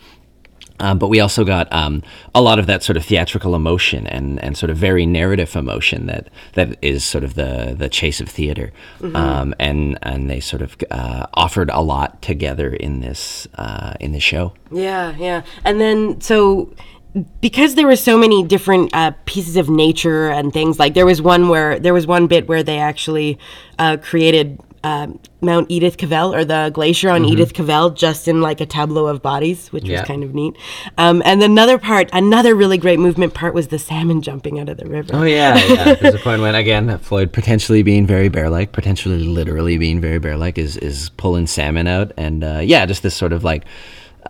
um, 0.80 1.00
but 1.00 1.08
we 1.08 1.20
also 1.20 1.44
got 1.44 1.72
um, 1.72 2.04
a 2.34 2.42
lot 2.42 2.60
of 2.60 2.68
that 2.68 2.84
sort 2.84 2.98
of 2.98 3.06
theatrical 3.06 3.56
emotion 3.56 4.08
and, 4.08 4.44
and 4.44 4.58
sort 4.58 4.70
of 4.70 4.78
very 4.78 5.06
narrative 5.06 5.56
emotion 5.56 6.08
that, 6.08 6.30
that 6.54 6.78
is 6.82 7.04
sort 7.04 7.24
of 7.24 7.36
the, 7.36 7.76
the 7.78 7.90
chase 7.90 8.20
of 8.20 8.30
theater. 8.30 8.72
Um, 9.16 9.54
and 9.60 9.98
and 10.02 10.30
they 10.30 10.40
sort 10.40 10.62
of 10.62 10.76
uh, 10.92 11.28
offered 11.34 11.70
a 11.70 11.82
lot 11.82 12.22
together 12.22 12.74
in 12.74 13.02
this 13.02 13.48
uh, 13.56 13.94
in 14.00 14.12
this 14.12 14.24
show. 14.24 14.54
Yeah, 14.72 15.16
yeah. 15.18 15.44
And 15.64 15.80
then 15.80 16.22
so 16.22 16.74
because 17.42 17.76
there 17.76 17.86
were 17.86 17.96
so 17.96 18.18
many 18.18 18.44
different 18.44 18.94
uh, 18.94 19.12
pieces 19.26 19.56
of 19.56 19.70
nature 19.70 20.30
and 20.30 20.52
things 20.52 20.80
like 20.80 20.94
there 20.94 21.06
was 21.06 21.22
one 21.22 21.48
where 21.48 21.80
there 21.80 21.94
was 21.94 22.08
one 22.08 22.28
bit 22.28 22.48
where 22.48 22.64
they 22.64 22.80
actually 22.80 23.38
uh, 23.78 23.98
created 24.02 24.60
um, 24.84 25.20
Mount 25.42 25.70
Edith 25.72 25.98
Cavell 25.98 26.34
or 26.34 26.44
the 26.46 26.70
glacier 26.74 27.10
on 27.10 27.24
Edith 27.26 27.54
Cavell 27.54 27.90
just 27.92 28.28
in 28.28 28.42
like 28.42 28.60
a 28.62 28.66
tableau 28.66 29.08
of 29.08 29.22
bodies, 29.22 29.72
which 29.72 29.86
Yeah. 29.86 30.00
was 30.00 30.08
kind 30.08 30.24
of 30.24 30.34
neat. 30.34 30.56
Um, 30.98 31.22
and 31.26 31.42
another 31.42 31.78
part, 31.78 32.10
another 32.14 32.54
really 32.56 32.78
great 32.78 33.00
movement 33.00 33.34
part 33.34 33.54
was 33.54 33.68
the 33.70 33.80
salmon 33.80 34.22
jumping 34.22 34.60
out 34.60 34.70
of 34.70 34.78
the 34.78 34.86
river. 34.86 35.12
Oh 35.14 35.24
yeah, 35.24 35.58
yeah. 35.68 35.94
There's 36.02 36.16
a 36.16 36.20
point 36.20 36.42
when 36.42 36.56
again 36.56 36.98
Floyd 37.00 37.32
potentially 37.34 37.84
being 37.84 38.06
very 38.06 38.30
bear-like, 38.30 38.72
potentially 38.74 39.20
literally 39.24 39.78
being 39.78 40.02
very 40.02 40.20
bear-like, 40.20 40.58
is 40.58 40.78
is 40.78 41.10
pulling 41.18 41.48
salmon 41.48 41.88
out, 41.88 42.12
and 42.18 42.44
uh, 42.44 42.60
yeah, 42.64 42.86
just 42.86 43.04
this 43.04 43.16
sort 43.16 43.34
of 43.34 43.44
like 43.44 43.64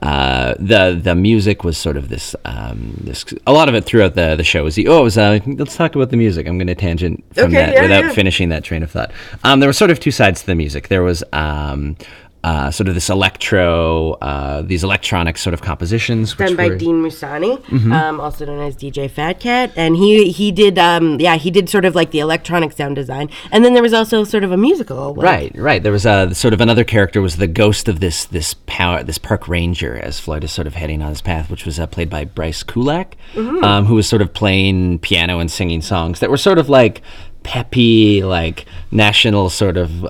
uh, 0.01 0.55
the 0.59 0.99
the 1.01 1.15
music 1.15 1.63
was 1.63 1.77
sort 1.77 1.97
of 1.97 2.09
this 2.09 2.35
um, 2.45 2.95
this 3.01 3.25
a 3.45 3.53
lot 3.53 3.69
of 3.69 3.75
it 3.75 3.85
throughout 3.85 4.15
the 4.15 4.35
the 4.35 4.43
show 4.43 4.63
was 4.63 4.75
the 4.75 4.87
oh 4.87 5.01
it 5.01 5.03
was 5.03 5.17
uh, 5.17 5.39
let's 5.45 5.75
talk 5.75 5.95
about 5.95 6.09
the 6.09 6.17
music. 6.17 6.47
I'm 6.47 6.57
going 6.57 6.67
to 6.67 6.75
tangent 6.75 7.23
from 7.33 7.45
Okay, 7.45 7.53
that 7.53 7.73
yeah, 7.73 7.81
without 7.81 8.03
yeah. 8.05 8.11
finishing 8.11 8.49
that 8.49 8.63
train 8.63 8.83
of 8.83 8.91
thought. 8.91 9.11
Um, 9.43 9.59
there 9.59 9.69
were 9.69 9.73
sort 9.73 9.91
of 9.91 9.99
two 9.99 10.11
sides 10.11 10.41
to 10.41 10.47
the 10.47 10.55
music. 10.55 10.87
There 10.87 11.03
was 11.03 11.23
um, 11.33 11.95
uh, 12.43 12.69
sort 12.71 12.87
of 12.89 12.93
this 12.95 13.09
electro, 13.09 14.11
uh, 14.21 14.61
these 14.61 14.83
electronic 14.83 15.37
sort 15.37 15.53
of 15.53 15.61
compositions, 15.61 16.37
which 16.37 16.47
done 16.49 16.55
by 16.57 16.67
were, 16.69 16.75
Dean 16.77 17.01
Musani, 17.03 17.91
um, 17.91 18.19
also 18.19 18.45
known 18.45 18.61
as 18.61 18.75
DJ 18.75 19.09
Fat 19.09 19.39
Cat, 19.39 19.71
and 19.75 19.95
he 19.95 20.31
he 20.31 20.51
did 20.51 20.77
um, 20.77 21.19
yeah 21.19 21.35
he 21.37 21.49
did 21.51 21.69
sort 21.69 21.85
of 21.85 21.95
like 21.95 22.11
the 22.11 22.19
electronic 22.19 22.71
sound 22.73 22.95
design, 22.95 23.29
and 23.51 23.63
then 23.63 23.73
there 23.73 23.83
was 23.83 23.93
also 23.93 24.23
sort 24.23 24.43
of 24.43 24.51
a 24.51 24.57
musical. 24.57 25.13
like- 25.13 25.23
Right, 25.25 25.51
right. 25.55 25.83
There 25.83 25.91
was 25.91 26.05
a 26.05 26.33
sort 26.35 26.53
of 26.53 26.61
another 26.61 26.83
character 26.83 27.21
was 27.21 27.37
the 27.37 27.47
ghost 27.47 27.87
of 27.87 27.99
this 27.99 28.25
this 28.25 28.55
power 28.65 29.03
this 29.03 29.17
park 29.17 29.47
ranger 29.47 29.95
as 29.97 30.19
Floyd 30.19 30.43
is 30.43 30.51
sort 30.51 30.67
of 30.67 30.75
heading 30.75 31.01
on 31.01 31.09
his 31.09 31.21
path, 31.21 31.49
which 31.49 31.65
was 31.65 31.79
uh, 31.79 31.87
played 31.87 32.09
by 32.09 32.25
Bryce 32.25 32.63
Kulak, 32.63 33.15
um, 33.37 33.85
who 33.85 33.95
was 33.95 34.07
sort 34.07 34.21
of 34.21 34.33
playing 34.33 34.99
piano 34.99 35.39
and 35.39 35.49
singing 35.49 35.81
songs 35.81 36.19
that 36.19 36.29
were 36.29 36.37
sort 36.37 36.57
of 36.59 36.69
like 36.69 37.01
peppy, 37.43 38.23
like 38.23 38.65
national 38.91 39.49
sort 39.49 39.77
of 39.77 40.03
uh, 40.05 40.07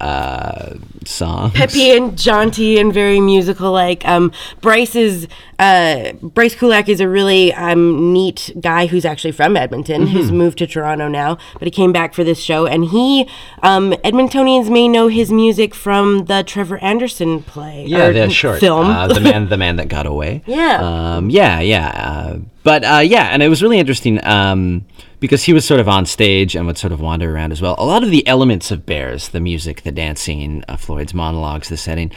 uh, 0.00 0.74
songs. 1.04 1.52
peppy 1.54 1.90
and 1.96 2.16
jaunty 2.18 2.78
and 2.78 2.92
very 2.92 3.20
musical 3.20 3.70
like 3.72 4.06
um 4.06 4.32
bryce 4.60 4.94
is 4.96 5.26
uh 5.60 6.12
bryce 6.20 6.54
kulak 6.56 6.88
is 6.88 7.00
a 7.00 7.08
really 7.08 7.52
um 7.54 8.12
neat 8.12 8.50
guy 8.60 8.86
who's 8.86 9.04
actually 9.04 9.30
from 9.32 9.56
edmonton 9.56 10.02
Mm-hmm. 10.02 10.12
who's 10.16 10.32
moved 10.32 10.58
to 10.58 10.66
toronto 10.66 11.06
now 11.08 11.38
but 11.58 11.66
he 11.66 11.70
came 11.70 11.92
back 11.92 12.12
for 12.14 12.24
this 12.24 12.38
show 12.40 12.66
and 12.66 12.86
he 12.86 13.28
um 13.62 13.92
edmontonians 14.04 14.68
may 14.70 14.88
know 14.88 15.06
his 15.08 15.30
music 15.30 15.74
from 15.74 16.24
the 16.26 16.42
trevor 16.42 16.78
anderson 16.78 17.42
play 17.42 17.84
Yeah, 17.86 18.06
or 18.08 18.12
the 18.12 18.28
short 18.30 18.58
film 18.60 18.86
uh, 18.88 19.06
the 19.06 19.20
man, 19.20 19.48
the 19.54 19.56
man 19.56 19.76
that 19.76 19.88
got 19.88 20.06
away. 20.06 20.42
Yeah. 20.46 20.80
um, 21.16 21.30
yeah, 21.30 21.60
yeah. 21.60 21.88
Uh, 21.94 22.38
but 22.70 22.84
uh, 22.84 22.98
yeah, 22.98 23.30
and 23.32 23.42
it 23.42 23.48
was 23.48 23.64
really 23.64 23.80
interesting 23.80 24.24
um, 24.24 24.86
because 25.18 25.42
he 25.42 25.52
was 25.52 25.64
sort 25.64 25.80
of 25.80 25.88
on 25.88 26.06
stage 26.06 26.54
and 26.54 26.68
would 26.68 26.78
sort 26.78 26.92
of 26.92 27.00
wander 27.00 27.34
around 27.34 27.50
as 27.50 27.60
well. 27.60 27.74
A 27.78 27.84
lot 27.84 28.04
of 28.04 28.12
the 28.12 28.24
elements 28.28 28.70
of 28.70 28.86
Bears, 28.86 29.30
the 29.30 29.40
music, 29.40 29.82
the 29.82 29.90
dancing, 29.90 30.62
uh, 30.68 30.76
Floyd's 30.76 31.12
monologues, 31.12 31.68
the 31.68 31.76
setting, 31.76 32.12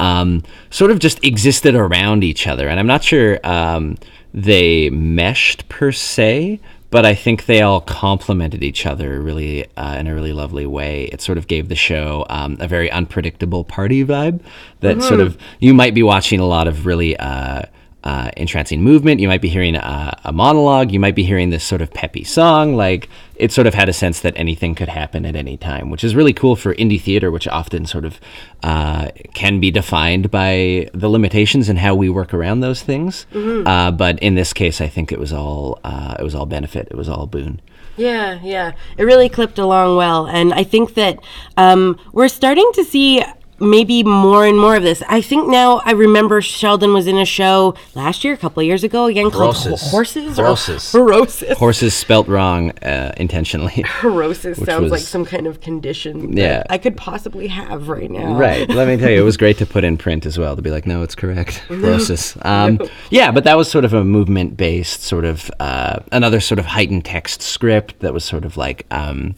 um, 0.00 0.42
sort 0.68 0.90
of 0.90 0.98
just 0.98 1.24
existed 1.24 1.74
around 1.74 2.22
each 2.22 2.46
other, 2.46 2.68
and 2.68 2.78
I'm 2.78 2.86
not 2.86 3.02
sure 3.02 3.40
um, 3.44 3.96
they 4.34 4.90
meshed 4.90 5.70
per 5.70 5.90
se. 5.90 6.60
But 6.90 7.06
I 7.06 7.14
think 7.14 7.46
they 7.46 7.62
all 7.62 7.80
complemented 7.80 8.62
each 8.62 8.84
other 8.84 9.22
really 9.22 9.64
uh, 9.76 9.96
in 9.98 10.06
a 10.06 10.14
really 10.14 10.34
lovely 10.34 10.66
way. 10.66 11.04
It 11.04 11.22
sort 11.22 11.38
of 11.38 11.46
gave 11.48 11.68
the 11.68 11.74
show 11.74 12.26
um, 12.28 12.58
a 12.60 12.68
very 12.68 12.88
unpredictable 12.90 13.64
party 13.64 14.04
vibe 14.04 14.42
that 14.80 15.02
sort 15.02 15.18
of 15.20 15.38
you 15.60 15.72
might 15.72 15.94
be 15.94 16.02
watching 16.02 16.40
a 16.40 16.46
lot 16.46 16.68
of 16.68 16.84
really 16.86 17.16
uh, 17.16 17.62
uh, 18.04 18.30
entrancing 18.36 18.82
movement. 18.82 19.20
You 19.20 19.28
might 19.28 19.40
be 19.40 19.48
hearing 19.48 19.74
a, 19.74 20.16
a 20.24 20.32
monologue. 20.32 20.92
You 20.92 21.00
might 21.00 21.14
be 21.14 21.24
hearing 21.24 21.50
this 21.50 21.64
sort 21.64 21.80
of 21.80 21.92
peppy 21.92 22.22
song. 22.22 22.76
Like 22.76 23.08
it 23.36 23.50
sort 23.50 23.66
of 23.66 23.74
had 23.74 23.88
a 23.88 23.92
sense 23.92 24.20
that 24.20 24.34
anything 24.36 24.74
could 24.74 24.90
happen 24.90 25.24
at 25.24 25.34
any 25.34 25.56
time, 25.56 25.90
which 25.90 26.04
is 26.04 26.14
really 26.14 26.34
cool 26.34 26.54
for 26.54 26.74
indie 26.74 27.00
theater, 27.00 27.30
which 27.30 27.48
often 27.48 27.86
sort 27.86 28.04
of 28.04 28.20
uh, 28.62 29.08
can 29.32 29.58
be 29.58 29.70
defined 29.70 30.30
by 30.30 30.88
the 30.92 31.08
limitations 31.08 31.68
and 31.68 31.78
how 31.78 31.94
we 31.94 32.08
work 32.10 32.34
around 32.34 32.60
those 32.60 32.82
things. 32.82 33.26
Uh, 33.66 33.90
but 33.90 34.18
in 34.20 34.34
this 34.34 34.52
case, 34.52 34.80
I 34.80 34.88
think 34.88 35.10
it 35.10 35.18
was 35.18 35.32
all 35.32 35.80
uh, 35.82 36.14
it 36.18 36.22
was 36.22 36.34
all 36.34 36.46
benefit. 36.46 36.88
It 36.90 36.96
was 36.96 37.08
all 37.08 37.26
boon. 37.26 37.60
Yeah, 37.96 38.40
yeah. 38.42 38.72
It 38.98 39.04
really 39.04 39.28
clipped 39.28 39.58
along 39.58 39.96
well. 39.96 40.26
And 40.26 40.52
I 40.52 40.64
think 40.64 40.94
that 40.94 41.18
um, 41.56 41.98
we're 42.12 42.28
starting 42.28 42.68
to 42.74 42.84
see 42.84 43.22
maybe 43.64 44.02
more 44.02 44.46
and 44.46 44.58
more 44.58 44.76
of 44.76 44.82
this. 44.82 45.02
I 45.08 45.20
think 45.20 45.48
now 45.48 45.80
I 45.84 45.92
remember 45.92 46.40
Sheldon 46.40 46.92
was 46.92 47.06
in 47.06 47.16
a 47.18 47.24
show 47.24 47.74
last 47.94 48.22
year, 48.24 48.32
a 48.34 48.36
couple 48.36 48.60
of 48.60 48.66
years 48.66 48.84
ago, 48.84 49.06
again 49.06 49.30
called 49.30 49.56
Ho- 49.56 49.68
Horses. 49.70 49.90
Horses. 49.90 50.38
or 50.38 50.46
Horses. 50.46 50.82
Horoses. 50.92 51.52
Horses 51.56 51.94
spelt 51.94 52.28
wrong 52.28 52.70
uh, 52.82 53.12
intentionally. 53.16 53.82
Horoses 53.84 54.64
sounds 54.64 54.90
like 54.90 55.00
some 55.02 55.24
kind 55.24 55.46
of 55.46 55.60
condition 55.60 56.36
Yeah. 56.36 56.58
that 56.58 56.66
I 56.70 56.78
could 56.78 56.96
possibly 56.96 57.48
have 57.48 57.88
right 57.88 58.10
now. 58.10 58.34
Right. 58.34 58.68
Let 58.68 58.88
me 58.88 58.96
tell 58.96 59.10
you, 59.10 59.20
it 59.20 59.24
was 59.24 59.36
great 59.36 59.58
to 59.58 59.66
put 59.66 59.84
in 59.84 59.96
print 59.96 60.26
as 60.26 60.38
well 60.38 60.54
to 60.56 60.62
be 60.62 60.70
like, 60.70 60.86
no, 60.86 61.02
it's 61.02 61.14
correct. 61.14 61.62
Rosas. 61.70 62.36
Um, 62.42 62.78
yeah, 63.10 63.30
but 63.32 63.44
that 63.44 63.56
was 63.56 63.70
sort 63.70 63.84
of 63.84 63.92
a 63.94 64.04
movement 64.04 64.56
based, 64.56 65.02
sort 65.02 65.24
of 65.24 65.50
uh, 65.60 66.00
another 66.12 66.40
sort 66.40 66.58
of 66.58 66.66
heightened 66.66 67.04
text 67.04 67.42
script 67.42 68.00
that 68.00 68.12
was 68.12 68.24
sort 68.24 68.44
of 68.44 68.56
like 68.56 68.86
um, 68.90 69.34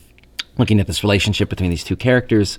looking 0.59 0.81
at 0.81 0.87
this 0.87 1.03
relationship 1.03 1.49
between 1.49 1.71
these 1.71 1.85
two 1.85 1.97
characters. 1.97 2.59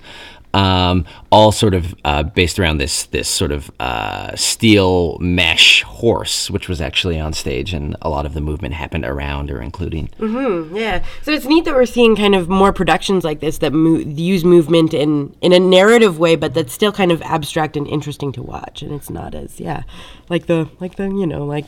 Um, 0.54 1.04
all 1.30 1.52
sort 1.52 1.74
of 1.74 1.94
uh, 2.04 2.22
based 2.22 2.58
around 2.58 2.78
this 2.78 3.04
this 3.06 3.28
sort 3.28 3.52
of 3.52 3.70
uh, 3.78 4.34
steel 4.34 5.18
mesh 5.20 5.82
horse, 5.82 6.50
which 6.50 6.68
was 6.68 6.80
actually 6.80 7.20
on 7.20 7.34
stage, 7.34 7.74
and 7.74 7.94
a 8.00 8.08
lot 8.08 8.24
of 8.24 8.32
the 8.32 8.40
movement 8.40 8.72
happened 8.74 9.04
around 9.04 9.50
or 9.50 9.60
including. 9.60 10.08
Mm-hmm, 10.18 10.74
Yeah. 10.74 11.04
So 11.22 11.32
it's 11.32 11.44
neat 11.44 11.66
that 11.66 11.74
we're 11.74 11.84
seeing 11.86 12.16
kind 12.16 12.34
of 12.34 12.48
more 12.48 12.72
productions 12.72 13.24
like 13.24 13.40
this 13.40 13.58
that 13.58 13.72
mo- 13.74 13.98
use 13.98 14.42
movement 14.44 14.94
in 14.94 15.36
in 15.42 15.52
a 15.52 15.60
narrative 15.60 16.18
way, 16.18 16.34
but 16.34 16.54
that's 16.54 16.72
still 16.72 16.92
kind 16.92 17.12
of 17.12 17.20
abstract 17.22 17.76
and 17.76 17.86
interesting 17.86 18.32
to 18.32 18.42
watch. 18.42 18.80
And 18.82 18.92
it's 18.92 19.10
not 19.10 19.34
as 19.34 19.60
yeah, 19.60 19.82
like 20.30 20.46
the 20.46 20.68
like 20.80 20.96
the 20.96 21.04
you 21.08 21.26
know 21.26 21.44
like 21.44 21.66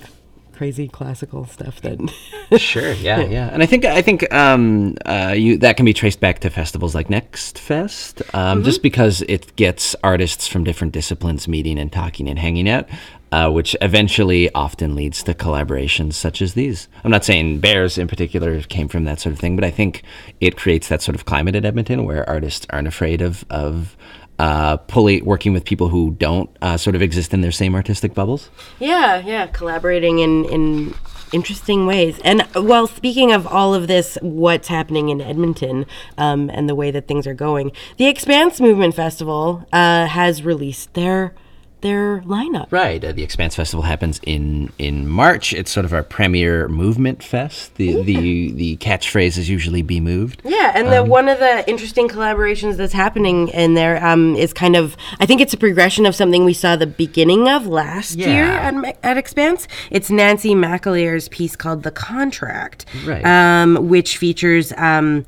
crazy 0.61 0.88
classical 0.88 1.47
stuff 1.47 1.81
that. 1.81 1.99
Sure. 2.61 2.93
Yeah. 2.93 3.21
Yeah. 3.21 3.49
And 3.52 3.62
I 3.62 3.67
think 3.67 3.85
I 3.87 4.02
think 4.02 4.31
um, 4.35 4.97
uh, 5.07 5.33
you 5.35 5.57
that 5.59 5.76
can 5.79 5.87
be 5.87 5.95
traced 5.95 6.21
back 6.21 6.40
to 6.40 6.50
festivals 6.50 6.95
like 6.95 7.09
Next 7.09 7.59
Fest, 7.59 8.21
um, 8.35 8.62
just 8.64 8.83
because 8.83 9.23
it 9.23 9.55
gets 9.57 9.97
artists 10.05 10.47
from 10.49 10.64
different 10.64 10.93
disciplines 10.93 11.47
meeting 11.49 11.79
and 11.79 11.90
talking 11.90 12.29
and 12.29 12.38
hanging 12.38 12.69
out. 12.69 12.88
uh, 13.33 13.49
which 13.49 13.76
eventually 13.81 14.50
often 14.55 14.97
leads 14.97 15.23
to 15.23 15.33
collaborations 15.33 16.14
such 16.14 16.43
as 16.43 16.55
these. 16.55 16.88
I'm 17.05 17.12
not 17.12 17.25
saying 17.25 17.61
Bears 17.61 17.97
in 17.97 18.09
particular 18.09 18.61
came 18.62 18.88
from 18.88 19.05
that 19.05 19.21
sort 19.21 19.33
of 19.33 19.38
thing, 19.38 19.55
but 19.57 19.64
I 19.64 19.71
think 19.71 20.02
it 20.40 20.57
creates 20.57 20.88
that 20.88 21.00
sort 21.00 21.14
of 21.14 21.25
climate 21.25 21.55
at 21.55 21.64
Edmonton 21.64 22.05
where 22.05 22.29
artists 22.29 22.67
aren't 22.71 22.88
afraid 22.88 23.23
of 23.23 23.45
of 23.49 23.97
uh, 24.40 24.78
pulling 24.78 25.23
working 25.23 25.52
with 25.52 25.66
people 25.66 25.88
who 25.88 26.12
don't 26.12 26.49
uh, 26.62 26.78
sort 26.78 26.97
of 26.97 27.02
exist 27.02 27.35
in 27.35 27.42
their 27.42 27.52
same 27.52 27.75
artistic 27.75 28.14
bubbles. 28.14 28.49
Yeah, 28.78 29.18
yeah, 29.18 29.47
collaborating 29.49 30.20
in 30.20 30.47
in 30.47 30.94
interesting 31.30 31.87
ways. 31.87 32.18
And 32.25 32.49
well, 32.54 32.87
speaking 32.87 33.32
of 33.32 33.47
all 33.47 33.75
of 33.75 33.87
this, 33.87 34.16
what's 34.23 34.68
happening 34.68 35.11
in 35.11 35.20
Edmonton 35.20 35.85
um, 36.16 36.49
and 36.49 36.70
the 36.70 36.75
way 36.75 36.90
that 36.90 37.06
things 37.06 37.26
are 37.26 37.35
going, 37.35 37.70
the 37.99 38.06
Expanse 38.06 38.62
Movement 38.62 38.94
Festival 38.94 39.66
uh, 39.75 40.06
has 40.06 40.42
released 40.42 40.94
their 40.94 41.35
their 41.80 42.20
lineup. 42.26 42.68
Right. 42.70 43.02
Uh, 43.04 43.12
the 43.12 43.22
Expanse 43.22 43.56
Festival 43.56 43.82
happens 43.82 44.20
in 44.25 44.72
in 44.78 45.08
March. 45.08 45.52
It's 45.52 45.70
sort 45.70 45.84
of 45.84 45.92
our 45.92 46.02
premier 46.02 46.68
movement 46.68 47.22
fest. 47.22 47.75
The 47.76 48.02
the 48.02 48.52
the 48.52 48.76
catchphrase 48.78 49.38
is 49.38 49.49
usually 49.49 49.82
"Be 49.82 50.00
moved." 50.00 50.42
Yeah, 50.44 50.72
and 50.75 50.92
the, 50.92 51.02
one 51.04 51.28
of 51.28 51.38
the 51.38 51.68
interesting 51.68 52.08
collaborations 52.08 52.76
that's 52.76 52.92
happening 52.92 53.49
in 53.49 53.75
there 53.75 54.04
um, 54.04 54.34
is 54.37 54.52
kind 54.52 54.76
of 54.76 54.96
I 55.18 55.26
think 55.26 55.40
it's 55.40 55.54
a 55.54 55.58
progression 55.58 56.06
of 56.06 56.14
something 56.14 56.44
we 56.44 56.54
saw 56.54 56.76
the 56.76 56.87
beginning 56.87 57.49
of 57.49 57.66
last 57.66 58.16
year 58.16 58.44
at, 58.44 58.99
at 59.02 59.16
Expanse. 59.16 59.66
It's 59.90 60.10
Nancy 60.10 60.54
McAleer's 60.54 61.28
piece 61.28 61.56
called 61.56 61.82
"The 61.82 61.90
Contract," 61.90 62.84
Right. 63.04 63.25
um, 63.25 63.88
which 63.88 64.16
features. 64.18 64.72
Um, 64.76 65.25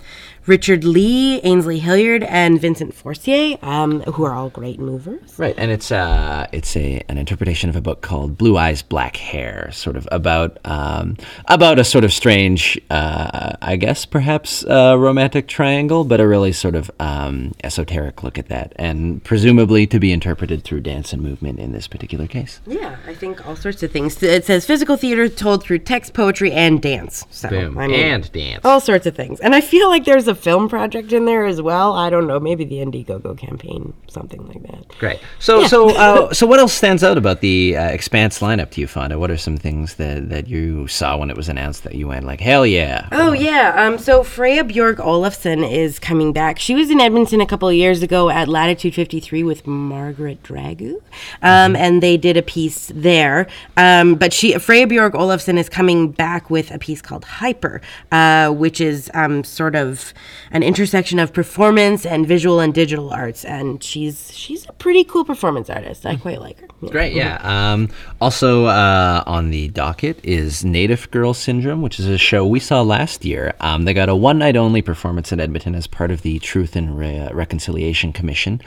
Richard 0.47 0.85
Lee, 0.85 1.41
Ainsley 1.43 1.79
Hillyard, 1.79 2.25
and 2.25 2.61
Vincent 2.61 2.95
Forcier, 2.95 3.57
um, 3.63 4.01
who 4.03 4.25
are 4.25 4.35
all 4.35 4.51
great 4.51 4.81
movers. 4.81 5.39
Right, 5.39 5.55
and 5.57 5.71
it's 5.71 5.93
uh 5.93 6.47
it's 6.53 6.77
a 6.77 7.03
an 7.09 7.19
interpretation 7.19 7.71
of 7.71 7.77
a 7.77 7.81
book 7.81 8.01
called 8.03 8.37
Blue 8.37 8.57
Eyes 8.57 8.83
Black 8.83 9.17
Hair, 9.17 9.71
sort 9.73 9.97
of 9.97 10.09
about 10.11 10.59
um 10.65 11.17
about 11.47 11.79
a 11.79 11.85
sort 11.85 12.05
of 12.05 12.13
strange 12.13 12.81
uh 12.91 13.53
I 13.63 13.77
guess 13.77 14.05
perhaps 14.05 14.65
uh 14.65 14.97
romantic 14.99 15.47
triangle, 15.49 16.05
but 16.05 16.21
a 16.21 16.27
really 16.27 16.53
sort 16.53 16.75
of 16.75 16.91
um 16.99 17.53
esoteric 17.63 18.23
look 18.23 18.39
at 18.39 18.49
that 18.49 18.73
and 18.77 19.23
presumably 19.23 19.87
to 19.87 20.01
be 20.01 20.13
interpreted 20.13 20.65
through 20.65 20.81
dance 20.81 21.13
and 21.13 21.23
movement 21.23 21.59
in 21.61 21.73
this 21.73 21.87
particular 21.87 22.27
case. 22.27 22.61
Yeah, 22.67 22.97
I 23.07 23.15
think 23.15 23.47
all 23.47 23.57
sorts 23.57 23.83
of 23.83 23.93
things. 23.93 24.21
It 24.23 24.45
says 24.45 24.67
physical 24.67 24.97
theater 24.97 25.29
told 25.29 25.63
through 25.63 25.81
text, 25.81 26.15
poetry, 26.15 26.53
and 26.53 26.83
dance. 26.83 27.25
So, 27.31 27.49
I 27.49 27.87
mean, 27.87 27.95
and 27.95 28.33
dance. 28.33 28.65
all 28.65 28.81
sorts 28.81 29.07
of 29.07 29.15
things. 29.15 29.41
And 29.41 29.55
I 29.55 29.61
feel 29.61 29.89
like 29.89 30.05
there's 30.05 30.29
a 30.29 30.32
film 30.35 30.69
project 30.69 31.13
in 31.13 31.25
there 31.25 31.45
as 31.45 31.61
well. 31.61 31.93
I 31.95 32.11
don't 32.11 32.27
know, 32.27 32.41
maybe 32.41 32.65
the 32.65 32.77
Indiegogo 32.77 33.37
campaign, 33.37 33.93
something 34.09 34.47
like 34.47 34.63
that. 34.63 34.89
Great. 34.99 35.21
So, 35.39 35.67
so, 35.67 35.91
uh, 35.97 36.33
so, 36.33 36.47
what 36.47 36.59
else 36.59 36.73
stands 36.73 37.03
out 37.03 37.19
about 37.19 37.41
the 37.41 37.77
uh, 37.77 37.87
Expanse 37.89 38.41
lineup 38.41 38.71
to 38.71 38.81
you, 38.81 38.87
Fawnda? 38.87 39.19
What 39.19 39.31
are 39.31 39.37
some 39.37 39.57
things 39.57 39.95
that, 39.95 40.29
that 40.31 40.49
you 40.49 40.87
saw 40.87 41.17
when 41.17 41.31
it 41.31 41.37
was 41.37 41.49
announced 41.49 41.85
that 41.85 41.95
you 41.95 42.09
went 42.09 42.27
like, 42.27 42.41
hell 42.41 42.67
yeah? 42.67 43.09
Oh 43.13 43.33
yeah. 43.33 43.87
Um. 43.87 43.99
So 43.99 44.23
Freya 44.23 44.65
Björg 44.65 44.99
Olafson 45.01 45.65
is 45.65 45.99
coming 45.99 46.33
back. 46.33 46.59
She 46.59 46.75
was 46.75 46.91
in 46.91 47.01
Edmonton 47.01 47.41
a 47.41 47.47
couple 47.47 47.69
of 47.69 47.75
years 47.75 48.03
ago 48.03 48.31
at 48.31 48.49
Latitude 48.49 48.95
53 48.95 49.43
with 49.43 49.67
Margaret 49.67 50.43
Dragu, 50.43 51.01
um, 51.43 51.77
and 51.77 52.03
they 52.03 52.17
did 52.17 52.37
a 52.37 52.43
piece 52.43 52.91
there. 52.95 53.47
Um. 53.77 54.15
But 54.15 54.33
she 54.33 54.59
Freya 54.59 54.87
Björg 54.87 55.15
Olafson 55.15 55.59
is 55.59 55.69
coming 55.69 56.11
back 56.11 56.51
with 56.51 56.71
a 56.71 56.79
piece 56.79 57.03
called 57.03 57.25
Hyper, 57.25 57.81
uh, 58.11 58.51
which 58.51 58.81
is 58.81 59.11
um 59.15 59.45
sort 59.45 59.75
of 59.75 60.13
an 60.51 60.63
intersection 60.63 61.19
of 61.19 61.33
performance 61.33 62.05
and 62.07 62.27
visual 62.27 62.61
and 62.61 62.73
digital 62.75 63.11
arts. 63.11 63.45
And 63.45 63.83
she's 63.83 64.33
she's 64.33 64.69
a 64.69 64.73
pretty 64.73 65.05
cool 65.05 65.25
performance 65.25 65.69
artist. 65.71 66.05
I 66.07 66.17
quite 66.17 66.41
like 66.41 66.61
her. 66.61 66.67
Yeah. 66.83 66.91
Great, 66.91 67.13
yeah. 67.15 67.39
Um, 67.43 67.89
also 68.21 68.65
uh, 68.67 69.23
on 69.27 69.51
the 69.51 69.69
docket 69.69 70.19
is 70.25 70.65
Native 70.65 71.11
Girl 71.11 71.33
Syndrome, 71.35 71.81
which 71.83 72.01
is 72.01 72.07
a 72.07 72.19
show 72.19 72.47
we 72.47 72.59
saw 72.61 72.83
last 72.83 73.25
year. 73.25 73.55
Um, 73.61 73.85
they 73.85 73.95
got 73.95 74.09
a 74.09 74.17
one 74.17 74.39
night 74.39 74.57
only 74.57 74.83
performance 74.83 75.33
in 75.33 75.41
Edmonton 75.41 75.75
as 75.75 75.87
part 75.87 76.11
of 76.11 76.23
the 76.23 76.39
Truth 76.41 76.75
and 76.77 76.99
Re- 76.99 77.31
Reconciliation 77.33 78.13
Commission. 78.13 78.61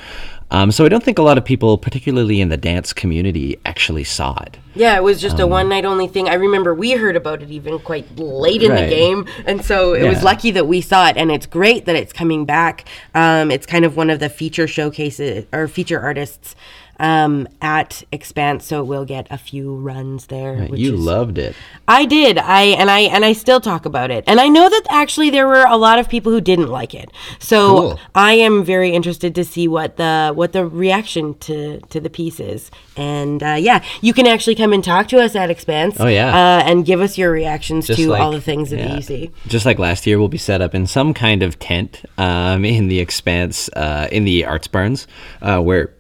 Um, 0.52 0.72
so 0.72 0.86
I 0.86 0.90
don't 0.90 1.04
think 1.04 1.18
a 1.18 1.24
lot 1.24 1.38
of 1.40 1.44
people, 1.44 1.76
particularly 1.78 2.40
in 2.40 2.50
the 2.50 2.56
dance 2.58 2.94
community, 2.94 3.58
actually 3.66 4.04
saw 4.04 4.38
it. 4.44 4.58
Yeah, 4.76 4.96
it 4.96 5.04
was 5.04 5.20
just 5.20 5.36
Um, 5.40 5.42
a 5.42 5.48
one 5.48 5.70
night 5.70 5.86
only 5.86 6.08
thing. 6.08 6.30
I 6.30 6.36
remember 6.36 6.74
we 6.76 6.92
heard 6.92 7.16
about 7.16 7.42
it 7.42 7.50
even 7.50 7.80
quite 7.80 8.06
late 8.18 8.62
in 8.62 8.72
Right. 8.72 8.84
the 8.88 8.96
game, 8.96 9.26
and 9.48 9.66
so 9.66 9.94
it 9.94 10.08
was 10.08 10.22
lucky 10.24 10.52
that 10.52 10.68
we 10.68 10.82
saw 10.82 11.08
it. 11.10 11.18
And 11.18 11.32
it's 11.32 11.45
great 11.46 11.86
that 11.86 11.96
it's 11.96 12.14
coming 12.14 12.46
back. 12.46 12.86
Um, 13.14 13.52
it's 13.52 13.66
kind 13.66 13.86
of 13.86 13.96
one 13.96 14.10
of 14.10 14.20
the 14.20 14.30
feature 14.30 14.68
showcases 14.68 15.46
or 15.54 15.68
feature 15.68 16.00
artists 16.00 16.56
um, 17.00 17.48
at 17.62 18.04
Expanse, 18.12 18.66
so 18.66 18.84
we'll 18.84 19.06
get 19.06 19.28
a 19.30 19.38
few 19.38 19.76
runs 19.76 20.28
there. 20.28 20.66
which 20.68 20.80
you 20.80 20.94
is- 20.96 21.00
loved 21.00 21.38
it. 21.38 21.56
I 21.88 22.06
did. 22.06 22.38
I 22.38 22.64
and 22.64 22.90
I 22.90 23.02
and 23.02 23.24
I 23.26 23.34
still 23.34 23.60
talk 23.62 23.86
about 23.86 24.12
it. 24.12 24.24
And 24.28 24.40
I 24.40 24.48
know 24.48 24.70
that 24.70 24.84
actually 24.90 25.30
there 25.30 25.48
were 25.48 25.66
a 25.68 25.78
lot 25.78 26.00
of 26.00 26.10
people 26.10 26.32
who 26.32 26.42
didn't 26.42 26.68
like 26.70 26.94
it. 26.94 27.12
So 27.40 27.68
Cool. 27.68 28.00
I 28.16 28.34
am 28.34 28.64
very 28.64 28.90
interested 28.92 29.36
to 29.36 29.44
see 29.44 29.68
what 29.68 29.98
the 29.98 30.32
what 30.34 30.52
the 30.54 30.66
reaction 30.66 31.36
to 31.40 31.80
to 31.90 32.00
the 32.00 32.10
piece 32.10 32.40
is. 32.40 32.72
And 32.98 33.44
uh, 33.44 33.58
yeah, 33.60 33.84
you 34.02 34.14
can 34.14 34.26
actually 34.28 34.56
come 34.56 34.74
and 34.74 34.84
talk 34.84 35.08
to 35.10 35.20
us 35.20 35.36
at 35.36 35.50
Expanse. 35.50 35.98
Oh, 36.00 36.08
yeah. 36.08 36.30
uh, 36.30 36.64
and 36.70 36.86
give 36.86 37.02
us 37.02 37.18
your 37.18 37.32
reactions 37.32 37.88
Just 37.88 38.00
to 38.00 38.10
like- 38.10 38.22
all 38.22 38.32
the 38.32 38.42
things 38.42 38.70
that 38.70 38.80
yeah. 38.80 38.96
you 38.96 39.02
see. 39.02 39.32
Just 39.48 39.66
like 39.66 39.80
last 39.80 40.08
year, 40.08 40.18
we'll 40.18 40.28
be 40.30 40.38
set 40.38 40.62
up 40.62 40.74
in 40.74 40.88
some 40.88 41.14
kind 41.14 41.44
of 41.44 41.60
tent 41.60 42.04
um, 42.18 42.64
in 42.66 42.88
the 42.88 43.00
Expanse, 43.00 43.70
uh, 43.76 44.08
in 44.12 44.24
the 44.24 44.46
Arts 44.46 44.68
Barns, 44.68 45.08
uh, 45.42 45.60
where, 45.60 45.94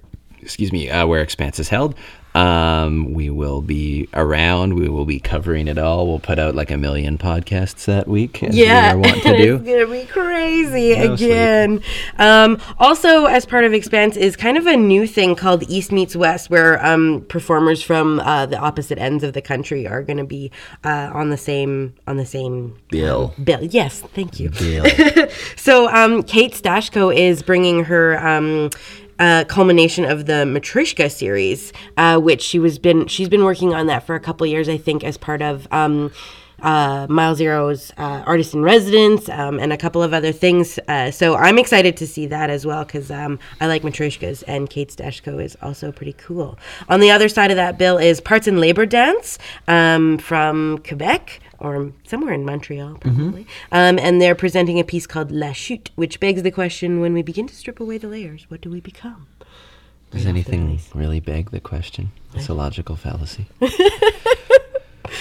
excuse 0.45 0.71
me, 0.71 0.89
uh, 0.89 1.05
where 1.07 1.21
Expanse 1.21 1.59
is 1.59 1.69
held. 1.69 1.95
Um, 2.35 3.13
we 3.13 3.29
will 3.29 3.61
be 3.61 4.09
around. 4.13 4.73
We 4.73 4.89
will 4.89 5.05
be 5.05 5.21
covering 5.21 5.69
it 5.69 5.77
all. 5.77 6.05
We'll 6.05 6.19
put 6.19 6.37
out 6.37 6.53
like 6.53 6.69
a 6.69 6.75
million 6.75 7.17
podcasts 7.17 7.85
that 7.85 8.09
week, 8.09 8.43
as 8.43 8.53
Yeah, 8.53 8.93
we 8.93 8.99
are 8.99 9.09
wont 9.09 9.23
to 9.23 9.29
it's 9.55 9.63
gonna 9.63 9.87
be 9.87 10.05
crazy 10.05 10.95
No 10.95 11.13
again. 11.13 11.81
Um, 12.19 12.59
also, 12.77 13.23
as 13.25 13.45
part 13.45 13.63
of 13.63 13.73
Expanse, 13.73 14.17
is 14.17 14.35
kind 14.35 14.57
of 14.57 14.67
a 14.67 14.75
new 14.75 15.07
thing 15.07 15.35
called 15.35 15.63
East 15.69 15.93
Meets 15.93 16.13
West, 16.13 16.49
where 16.49 16.85
um, 16.85 17.25
performers 17.29 17.81
from 17.81 18.19
uh, 18.19 18.45
the 18.45 18.57
opposite 18.57 18.97
ends 18.97 19.23
of 19.23 19.31
the 19.31 19.41
country 19.41 19.87
are 19.87 20.03
going 20.03 20.17
to 20.17 20.25
be 20.25 20.51
uh, 20.83 21.11
on 21.13 21.29
the 21.29 21.37
same 21.37 21.93
on 22.05 22.17
the 22.17 22.25
same 22.25 22.77
Bill. 22.89 23.33
bill. 23.41 23.63
Yes, 23.63 24.01
thank 24.01 24.41
you. 24.41 24.49
Bill. 24.49 24.85
So, 25.55 25.89
um, 25.89 26.21
Kate 26.23 26.53
Stashko 26.53 27.15
is 27.15 27.41
bringing 27.41 27.85
her 27.85 28.17
um, 28.25 28.69
culmination 29.47 30.05
of 30.05 30.25
the 30.25 30.43
Matryoshka 30.45 31.11
series, 31.11 31.71
uh, 31.97 32.19
which 32.19 32.41
she 32.41 32.59
was 32.59 32.79
been 32.79 33.07
she's 33.07 33.29
been 33.29 33.43
working 33.43 33.73
on 33.73 33.87
that 33.87 34.05
for 34.05 34.15
a 34.15 34.19
couple 34.19 34.45
years, 34.47 34.69
I 34.69 34.77
think, 34.77 35.03
as 35.03 35.17
part 35.17 35.41
of. 35.41 35.67
Um, 35.71 36.11
uh, 36.65 37.05
Mile 37.07 37.35
Zero's 37.35 37.93
uh, 37.97 38.23
artist 38.25 38.55
in 38.55 38.63
residence 38.63 39.29
um, 39.29 39.59
and 39.59 39.71
a 39.71 39.77
couple 39.77 40.01
of 40.01 40.13
other 40.13 40.31
things. 40.31 40.79
Uh, 40.87 41.11
so 41.11 41.35
I'm 41.35 41.59
excited 41.59 41.95
to 41.97 42.07
see 42.07 42.25
that 42.25 42.49
as 42.49 42.65
well 42.65 42.83
because 42.83 43.11
um, 43.11 43.37
I 43.61 43.67
like 43.67 43.83
Matryoshkas 43.83 44.43
and 44.47 44.67
Kate 44.67 44.89
Stashko 44.89 45.41
is 45.41 45.55
also 45.61 45.91
pretty 45.91 46.13
cool. 46.13 46.57
On 46.89 46.99
the 46.99 47.11
other 47.11 47.29
side 47.29 47.51
of 47.51 47.57
that 47.57 47.77
bill 47.77 47.99
is 47.99 48.19
Parts 48.19 48.47
and 48.47 48.59
Labor 48.59 48.87
Dance 48.87 49.37
um, 49.67 50.17
from 50.17 50.79
Quebec 50.79 51.39
or 51.59 51.93
somewhere 52.07 52.33
in 52.33 52.43
Montreal, 52.43 52.95
probably. 52.95 53.45
Um, 53.71 53.99
and 53.99 54.19
they're 54.19 54.35
presenting 54.35 54.79
a 54.79 54.83
piece 54.83 55.05
called 55.05 55.31
La 55.31 55.51
Chute, 55.51 55.91
which 55.95 56.19
begs 56.19 56.41
the 56.41 56.51
question 56.51 56.99
when 56.99 57.13
we 57.13 57.21
begin 57.21 57.47
to 57.47 57.55
strip 57.55 57.79
away 57.79 57.99
the 57.99 58.07
layers, 58.07 58.49
what 58.49 58.61
do 58.61 58.71
we 58.71 58.81
become? 58.81 59.27
Does 60.11 60.25
anything 60.25 60.79
really 60.93 61.19
beg 61.19 61.51
the 61.51 61.59
question? 61.59 62.11
It's 62.33 62.49
a 62.49 62.53
logical 62.53 62.95
fallacy. 62.95 63.45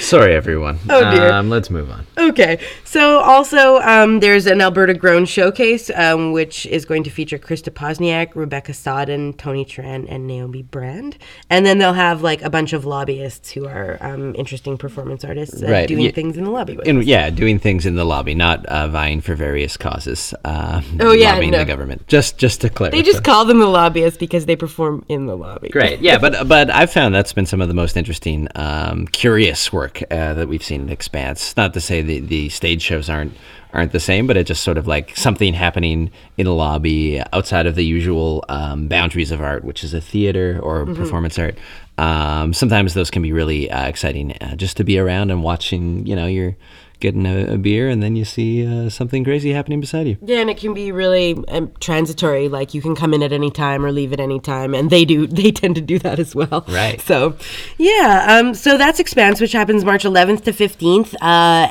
Sorry, 0.01 0.35
everyone. 0.35 0.79
Oh, 0.89 1.11
dear. 1.11 1.31
Um, 1.33 1.51
let's 1.51 1.71
move 1.71 1.91
on. 1.91 2.07
Okay, 2.17 2.59
so 2.85 3.19
also 3.19 3.79
um, 3.81 4.21
there's 4.21 4.47
an 4.47 4.61
Alberta 4.61 4.95
Grown 4.95 5.25
showcase, 5.25 5.91
um, 5.95 6.33
which 6.33 6.67
is 6.67 6.85
going 6.85 7.03
to 7.05 7.11
feature 7.11 7.39
Krista 7.39 7.71
Posniak, 7.73 8.35
Rebecca 8.35 8.73
Sodden, 8.73 9.35
Tony 9.35 9.65
Tran, 9.65 10.07
and 10.09 10.27
Naomi 10.27 10.63
Brand. 10.63 11.19
And 11.51 11.67
then 11.67 11.79
they'll 11.79 11.93
have 11.93 12.23
like 12.23 12.43
a 12.43 12.51
bunch 12.51 12.73
of 12.73 12.85
lobbyists 12.85 13.51
who 13.51 13.67
are 13.67 13.99
um, 14.01 14.35
interesting 14.37 14.79
performance 14.79 15.25
artists 15.25 15.63
uh, 15.63 15.67
Right, 15.71 15.89
doing 15.89 16.05
yeah. 16.05 16.11
things 16.13 16.37
in 16.37 16.45
the 16.45 16.51
lobby 16.51 16.77
with. 16.77 16.87
In, 16.87 17.03
yeah, 17.03 17.31
doing 17.31 17.59
things 17.59 17.85
in 17.87 17.95
the 17.97 18.05
lobby, 18.05 18.35
not 18.35 18.65
uh, 18.67 18.89
vying 18.89 19.21
for 19.21 19.35
various 19.35 19.77
causes. 19.77 20.33
Uh, 20.45 20.81
Oh, 21.01 21.13
yeah, 21.13 21.33
lobbying 21.35 21.51
no. 21.51 21.59
the 21.59 21.65
government. 21.65 22.07
Just, 22.09 22.39
just 22.39 22.61
to 22.63 22.69
clarify. 22.71 22.97
they 22.97 23.03
just 23.03 23.25
call 23.25 23.45
them 23.45 23.59
the 23.59 23.67
lobbyists 23.67 24.19
because 24.19 24.47
they 24.47 24.57
perform 24.57 25.05
in 25.09 25.27
the 25.27 25.37
lobby. 25.37 25.69
Great, 25.69 26.01
yeah, 26.01 26.19
but 26.19 26.47
but 26.49 26.71
I've 26.71 26.93
found 26.93 27.15
that's 27.15 27.33
been 27.33 27.47
some 27.47 27.61
of 27.61 27.69
the 27.69 27.75
most 27.75 27.97
interesting, 27.97 28.49
um, 28.55 29.07
curious 29.09 29.73
work 29.75 30.03
uh, 30.11 30.33
that 30.35 30.49
we've 30.49 30.63
seen 30.63 30.83
in 30.83 30.89
Expanse. 30.89 31.55
Not 31.57 31.75
to 31.75 31.81
say 31.81 32.01
the, 32.01 32.21
the 32.21 32.49
stage 32.49 32.81
shows 32.81 33.11
aren't 33.11 33.37
aren't 33.75 33.91
the 33.91 34.01
same, 34.01 34.29
but 34.29 34.37
it's 34.37 34.47
just 34.47 34.63
sort 34.63 34.79
of 34.79 34.87
like 34.87 35.17
something 35.17 35.53
happening 35.53 36.13
in 36.39 36.47
a 36.47 36.53
lobby 36.53 37.21
outside 37.33 37.67
of 37.67 37.75
the 37.75 37.85
usual 37.85 38.45
um, 38.49 38.87
boundaries 38.87 39.33
of 39.33 39.43
art, 39.43 39.65
which 39.65 39.83
is 39.83 39.93
a 39.93 40.01
theater 40.01 40.61
or 40.63 40.87
performance 40.87 41.39
art. 41.41 41.59
Um, 41.99 42.55
sometimes 42.55 42.95
those 42.95 43.11
can 43.11 43.21
be 43.21 43.33
really 43.33 43.69
uh, 43.69 43.89
exciting, 43.89 44.33
uh, 44.41 44.55
just 44.55 44.77
to 44.77 44.85
be 44.85 44.97
around 44.97 45.33
and 45.33 45.43
watching, 45.43 46.07
you 46.07 46.15
know, 46.15 46.27
your 46.27 46.57
getting 47.01 47.27
a, 47.27 47.55
a 47.55 47.59
beer, 47.59 47.89
and 47.89 48.03
then 48.03 48.17
you 48.17 48.25
see 48.25 48.67
uh, 48.67 48.89
something 48.89 49.25
crazy 49.25 49.53
happening 49.53 49.81
beside 49.81 50.07
you. 50.07 50.17
Yeah, 50.23 50.39
and 50.41 50.51
it 50.51 50.57
can 50.57 50.75
be 50.75 50.93
really 50.93 51.37
um, 51.49 51.73
transitory. 51.81 52.49
Like 52.49 52.75
you 52.75 52.81
can 52.83 52.95
come 52.95 53.13
in 53.15 53.23
at 53.23 53.33
any 53.33 53.51
time 53.51 53.85
or 53.85 53.93
leave 53.93 54.13
at 54.13 54.21
any 54.21 54.41
time, 54.41 54.75
and 54.75 54.91
they 54.91 55.05
do. 55.05 55.27
They 55.27 55.51
tend 55.61 55.75
to 55.77 55.81
do 55.81 55.99
that 56.01 56.19
as 56.19 56.35
well. 56.35 56.65
Right. 56.69 57.01
So, 57.01 57.37
yeah. 57.79 58.27
Um. 58.39 58.55
So 58.55 58.79
that's 58.79 59.01
Expanse, 59.01 59.41
which 59.41 59.53
happens 59.53 59.85
March 59.85 60.05
11th 60.05 60.45
to 60.45 60.53
15th, 60.53 61.15
uh, 61.15 61.19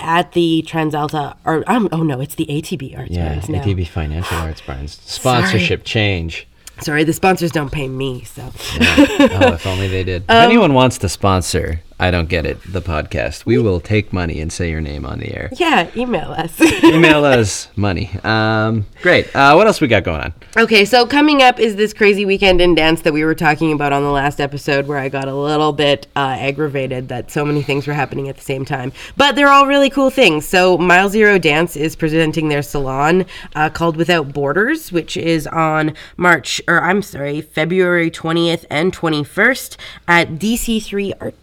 at 0.02 0.32
the 0.34 0.64
Transalta. 0.68 1.36
Or 1.46 1.64
um. 1.70 1.90
Oh 1.92 2.04
no, 2.04 2.20
it's 2.22 2.36
the 2.36 2.46
ATB 2.46 2.98
Arts 2.98 3.12
Yeah, 3.12 3.30
Barns 3.30 3.50
now. 3.50 3.62
ATB 3.64 3.88
Financial 3.88 4.38
Arts 4.38 4.62
Barns 4.62 5.00
sponsorship 5.04 5.84
change. 5.84 6.48
Sorry, 6.82 7.04
the 7.04 7.14
sponsors 7.14 7.52
don't 7.52 7.72
pay 7.72 7.88
me, 7.88 8.24
so. 8.24 8.42
oh, 8.46 9.54
if 9.54 9.66
only 9.68 9.88
they 9.88 10.04
did. 10.04 10.24
Um, 10.30 10.38
if 10.38 10.44
anyone 10.50 10.74
wants 10.74 10.98
to 11.00 11.10
sponsor, 11.10 11.82
I 12.04 12.12
don't 12.12 12.28
get 12.28 12.46
it. 12.46 12.58
The 12.68 12.82
podcast, 12.82 13.46
we 13.46 13.58
will 13.58 13.80
take 13.80 14.12
money 14.12 14.42
and 14.42 14.52
say 14.52 14.70
your 14.70 14.82
name 14.82 15.06
on 15.06 15.20
the 15.20 15.34
air. 15.34 15.50
Yeah, 15.54 15.90
email 15.96 16.32
us. 16.32 16.60
Email 16.84 17.24
us 17.40 17.70
money. 17.78 18.12
Um, 18.26 18.86
great. 19.02 19.34
Uh, 19.34 19.54
what 19.54 19.68
else 19.68 19.80
we 19.80 19.88
got 19.88 20.04
going 20.04 20.20
on? 20.20 20.34
Okay, 20.58 20.84
so 20.84 21.08
coming 21.08 21.42
up 21.42 21.62
is 21.62 21.78
this 21.78 21.94
crazy 21.94 22.26
weekend 22.26 22.60
in 22.60 22.76
dance 22.76 23.04
that 23.04 23.14
we 23.14 23.24
were 23.24 23.34
talking 23.34 23.72
about 23.72 23.94
on 23.94 24.04
the 24.04 24.12
last 24.12 24.42
episode, 24.42 24.86
where 24.86 24.98
I 24.98 25.08
got 25.08 25.30
a 25.30 25.34
little 25.34 25.72
bit 25.72 26.08
uh, 26.18 26.36
aggravated 26.38 27.08
that 27.08 27.32
so 27.32 27.46
many 27.46 27.64
things 27.64 27.88
were 27.88 27.94
happening 27.94 28.28
at 28.28 28.36
the 28.36 28.44
same 28.44 28.66
time. 28.66 28.92
But 29.16 29.38
they're 29.38 29.48
all 29.48 29.66
really 29.66 29.90
cool 29.90 30.10
things. 30.10 30.46
So 30.46 30.78
Mile 30.78 31.08
Zero 31.08 31.40
Dance 31.40 31.78
is 31.78 31.96
presenting 31.96 32.50
their 32.50 32.64
salon 32.64 33.26
uh, 33.56 33.70
called 33.70 33.96
Without 33.96 34.34
Borders, 34.34 34.92
which 34.92 35.16
is 35.16 35.48
on 35.48 35.94
March, 36.18 36.62
or 36.68 36.84
I'm 36.84 37.02
sorry, 37.02 37.40
February 37.40 38.12
20th 38.12 38.66
and 38.70 38.92
21st 38.92 39.78
at 40.06 40.32
DC3 40.32 41.14
Art 41.22 41.40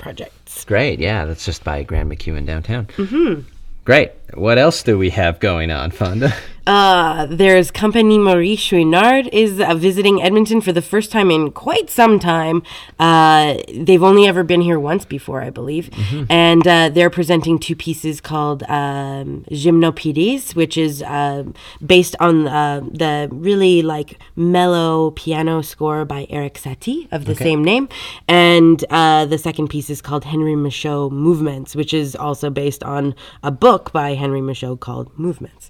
Projects. 0.65 0.97
Great. 0.97 1.01
Yeah, 1.01 1.25
that's 1.25 1.45
just 1.45 1.65
by 1.65 1.83
Grant 1.83 2.09
MacEwan 2.09 2.47
downtown. 2.47 2.87
Mm-hmm. 2.87 3.43
Great. 3.85 4.13
What 4.35 4.59
else 4.59 4.83
do 4.83 4.99
we 4.99 5.11
have 5.11 5.41
going 5.41 5.71
on, 5.71 5.91
Fawnda? 5.91 6.33
Uh, 6.71 7.27
there's 7.27 7.73
Compagnie 7.73 8.17
Marie 8.17 8.57
Chouinard 8.57 9.29
is 9.33 9.59
uh, 9.59 9.75
visiting 9.75 10.23
Edmonton 10.23 10.61
for 10.61 10.71
the 10.71 10.81
first 10.81 11.11
time 11.11 11.29
in 11.29 11.51
quite 11.51 11.91
some 11.91 12.21
time. 12.21 12.63
Uh, 12.97 13.57
they've 13.75 14.05
only 14.05 14.29
ever 14.29 14.45
been 14.45 14.61
here 14.61 14.79
once 14.79 15.05
before, 15.05 15.43
I 15.43 15.51
believe, 15.51 15.91
and 16.31 16.65
uh, 16.69 16.89
they're 16.89 17.11
presenting 17.11 17.59
two 17.59 17.75
pieces 17.75 18.21
called 18.21 18.63
um, 18.69 19.45
Gymnopédies, 19.51 20.55
which 20.55 20.79
is 20.79 21.03
uh, 21.03 21.43
based 21.85 22.15
on 22.21 22.47
uh, 22.47 22.83
the 22.83 23.29
really 23.33 23.83
like 23.83 24.21
mellow 24.37 25.11
piano 25.11 25.63
score 25.63 26.05
by 26.05 26.29
Erik 26.31 26.55
Satie 26.55 27.09
of 27.11 27.25
the 27.25 27.35
same 27.35 27.65
name, 27.65 27.89
and 28.29 28.85
uh, 28.91 29.27
the 29.27 29.39
second 29.39 29.71
piece 29.71 29.91
is 29.91 30.01
called 30.01 30.23
Henri 30.23 30.55
Michaux 30.55 31.11
Movements, 31.11 31.75
which 31.75 31.93
is 31.93 32.15
also 32.15 32.49
based 32.49 32.85
on 32.85 33.17
a 33.43 33.51
book 33.51 33.91
by 33.91 34.15
Henri 34.15 34.41
Michaux 34.41 34.79
called 34.79 35.11
Movements. 35.19 35.69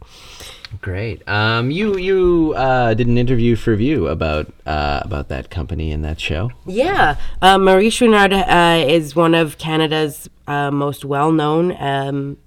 Great. 0.81 1.27
Um, 1.29 1.71
you 1.71 1.97
you 1.99 2.55
uh, 2.57 2.95
did 2.95 3.07
an 3.07 3.19
interview 3.19 3.57
for 3.57 3.75
Vue 3.75 4.07
about 4.07 4.53
uh, 4.67 5.01
about 5.05 5.29
that 5.29 5.51
company 5.51 5.91
and 5.93 6.05
that 6.05 6.21
show. 6.21 6.51
Yeah, 6.65 7.17
uh, 7.43 7.59
Marie 7.59 7.91
Chouinard 7.91 8.33
uh, 8.33 8.87
is 8.87 9.17
one 9.17 9.35
of 9.35 9.59
Canada's 9.59 10.31
uh, 10.47 10.71
most 10.71 11.05
well-known 11.05 11.77
um, 11.81 12.39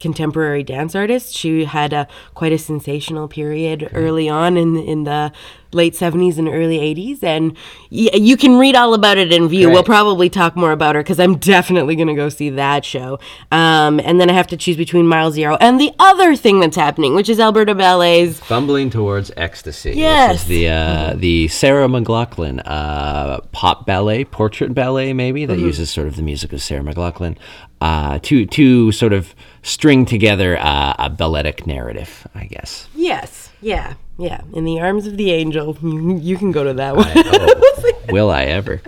contemporary 0.00 0.62
dance 0.62 0.94
artists. 0.94 1.36
She 1.36 1.64
had 1.64 1.92
a 1.92 2.06
quite 2.34 2.52
a 2.52 2.58
sensational 2.58 3.26
period 3.26 3.90
early 3.92 4.28
on 4.28 4.56
in 4.56 4.76
in 4.76 5.04
the 5.04 5.32
late 5.74 5.94
'70s 5.94 6.38
and 6.38 6.48
early 6.48 6.78
'80s, 6.78 7.22
and 7.22 7.52
y- 7.90 8.10
you 8.14 8.36
can 8.36 8.58
read 8.58 8.74
all 8.76 8.94
about 8.94 9.18
it 9.18 9.32
in 9.32 9.48
Vue. 9.48 9.68
We'll 9.70 9.82
probably 9.84 10.30
talk 10.30 10.56
more 10.56 10.72
about 10.72 10.94
her 10.94 11.02
because 11.02 11.20
I'm 11.20 11.36
definitely 11.38 11.96
going 11.96 12.08
to 12.08 12.14
go 12.14 12.28
see 12.28 12.50
that 12.50 12.84
show. 12.84 13.18
Um, 13.52 14.00
and 14.00 14.20
then 14.20 14.30
I 14.30 14.32
have 14.32 14.46
to 14.48 14.56
choose 14.56 14.76
between 14.76 15.06
Mile 15.06 15.30
Zero 15.32 15.56
and 15.60 15.80
the 15.80 15.92
other 15.98 16.36
thing 16.36 16.60
that's 16.60 16.76
happening, 16.76 17.14
which 17.14 17.28
is 17.28 17.38
Alberta 17.40 17.74
Ballet's 17.74 18.40
Fumbling 18.40 18.90
towards 18.90 19.30
ecstasy. 19.36 19.92
Yes. 19.92 20.44
the 20.44 20.68
uh, 20.68 21.14
the 21.16 21.48
Sarah 21.48 21.88
McLachlan 21.88 22.62
uh, 22.64 23.40
pop 23.52 23.86
ballet, 23.86 24.24
portrait 24.24 24.74
ballet, 24.74 25.12
maybe 25.12 25.44
that 25.46 25.58
uses 25.58 25.90
sort 25.90 26.06
of 26.06 26.16
the 26.16 26.22
music 26.22 26.52
of 26.52 26.62
Sarah 26.62 26.82
McLachlan 26.82 27.36
uh, 27.80 28.18
to 28.22 28.46
to 28.46 28.92
sort 28.92 29.12
of 29.12 29.34
string 29.62 30.04
together 30.04 30.56
uh, 30.58 30.94
a 30.98 31.10
balletic 31.10 31.66
narrative, 31.66 32.26
I 32.34 32.44
guess. 32.46 32.88
Yes, 32.94 33.50
yeah, 33.64 33.94
yeah. 34.18 34.42
In 34.52 34.64
the 34.64 34.78
arms 34.80 35.06
of 35.06 35.16
the 35.16 35.32
angel, 35.32 35.76
you, 35.82 36.36
can 36.36 36.52
go 36.52 36.64
to 36.64 36.74
that 36.74 36.96
one. 36.96 37.10
Oh, 37.16 37.92
will 38.10 38.30
I 38.30 38.44
ever? 38.44 38.80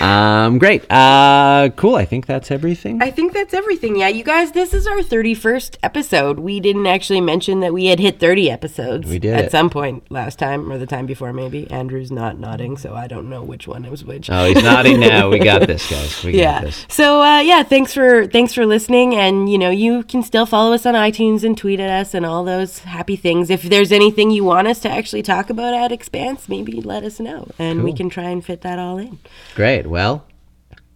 Um, 0.00 0.58
great. 0.58 0.90
Uh, 0.90 1.70
cool. 1.76 1.96
I 1.96 2.04
think 2.04 2.26
that's 2.26 2.50
everything. 2.50 3.02
I 3.02 3.10
think 3.10 3.32
that's 3.32 3.54
everything. 3.54 3.96
Yeah, 3.96 4.08
you 4.08 4.24
guys, 4.24 4.52
this 4.52 4.74
is 4.74 4.86
our 4.86 4.98
31st 4.98 5.78
episode. 5.82 6.38
We 6.38 6.60
didn't 6.60 6.86
actually 6.86 7.20
mention 7.20 7.60
that 7.60 7.72
we 7.72 7.86
had 7.86 8.00
hit 8.00 8.18
30 8.20 8.50
episodes. 8.50 9.08
We 9.08 9.18
did 9.18 9.34
At 9.34 9.44
it. 9.46 9.50
some 9.50 9.70
point 9.70 10.10
last 10.10 10.38
time 10.38 10.70
or 10.70 10.78
the 10.78 10.86
time 10.86 11.06
before, 11.06 11.32
maybe. 11.32 11.70
Andrew's 11.70 12.10
not 12.10 12.38
nodding, 12.38 12.76
so 12.76 12.94
I 12.94 13.06
don't 13.06 13.28
know 13.30 13.42
which 13.42 13.66
one 13.66 13.84
it 13.84 13.90
was 13.90 14.04
which. 14.04 14.30
oh, 14.30 14.44
he's 14.46 14.62
nodding 14.62 15.00
now. 15.00 15.30
We 15.30 15.38
got 15.38 15.62
this, 15.66 15.88
guys. 15.88 16.22
We 16.24 16.32
got 16.32 16.38
yeah. 16.38 16.60
this. 16.62 16.86
So 16.88 17.22
uh, 17.22 17.40
yeah, 17.40 17.62
thanks 17.62 17.92
for 17.94 18.26
thanks 18.26 18.52
for 18.52 18.66
listening, 18.66 19.14
and 19.14 19.50
you 19.50 19.58
know 19.58 19.70
you 19.70 20.02
can 20.04 20.22
still 20.22 20.46
follow 20.46 20.72
us 20.74 20.84
on 20.86 20.94
iTunes 20.94 21.44
and 21.44 21.56
tweet 21.56 21.80
at 21.80 21.90
us 21.90 22.14
and 22.14 22.26
all 22.26 22.44
those 22.44 22.80
happy 22.80 23.16
things. 23.16 23.50
If 23.50 23.62
there's 23.62 23.92
anything 23.92 24.30
you 24.30 24.44
want 24.44 24.68
us 24.68 24.80
to 24.80 24.90
actually 24.90 25.22
talk 25.22 25.50
about 25.50 25.74
at 25.74 25.92
Expanse, 25.92 26.48
maybe 26.48 26.80
let 26.80 27.04
us 27.04 27.20
know, 27.20 27.48
and 27.58 27.82
we 27.84 27.92
can 27.92 28.08
try 28.10 28.24
and 28.30 28.44
fit 28.44 28.60
that 28.62 28.78
all 28.78 28.98
in. 28.98 29.18
Great. 29.54 29.83
Well, 29.86 30.26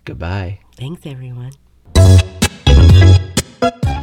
goodbye. 0.04 0.60
Thanks, 0.76 1.02
everyone. 1.04 1.52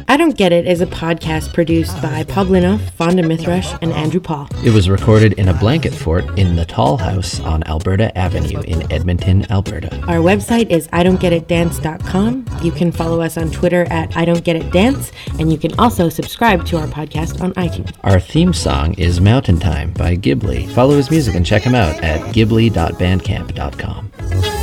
I 0.08 0.16
Don't 0.16 0.36
Get 0.38 0.52
It 0.52 0.66
is 0.66 0.80
a 0.80 0.86
podcast 0.86 1.52
produced 1.52 2.00
by 2.00 2.22
Paul 2.24 2.46
Fawnda 2.46 3.22
Mithrush, 3.22 3.76
and 3.82 3.92
Andrew 3.92 4.20
Paul. 4.20 4.48
It 4.64 4.70
was 4.70 4.88
recorded 4.88 5.32
in 5.34 5.48
a 5.48 5.54
blanket 5.54 5.92
fort 5.92 6.24
in 6.38 6.54
the 6.54 6.64
Tall 6.64 6.96
House 6.96 7.40
on 7.40 7.64
Alberta 7.64 8.16
Avenue 8.16 8.60
in 8.62 8.90
Edmonton, 8.92 9.50
Alberta. 9.50 9.94
Our 10.02 10.18
website 10.18 10.70
is 10.70 10.88
I 10.92 11.02
Don't 11.02 11.20
Get 11.20 11.32
It 11.32 11.48
Dance.com. 11.48 12.46
You 12.62 12.70
can 12.70 12.92
follow 12.92 13.20
us 13.20 13.36
on 13.36 13.50
Twitter 13.50 13.84
at 13.90 14.16
I 14.16 14.24
Don't 14.24 14.44
Get 14.44 14.56
It 14.56 14.72
Dance, 14.72 15.10
and 15.40 15.50
you 15.50 15.58
can 15.58 15.78
also 15.78 16.08
subscribe 16.08 16.64
to 16.66 16.78
our 16.78 16.86
podcast 16.86 17.42
on 17.42 17.52
iTunes. 17.54 17.92
Our 18.04 18.20
theme 18.20 18.52
song 18.52 18.94
is 18.94 19.20
Mountain 19.20 19.58
Time 19.58 19.92
by 19.92 20.16
Ghibli. 20.16 20.72
Follow 20.72 20.96
his 20.96 21.10
music 21.10 21.34
and 21.34 21.44
check 21.44 21.62
him 21.62 21.74
out 21.74 22.02
at 22.02 22.20
ghibli.bandcamp.com. 22.32 24.55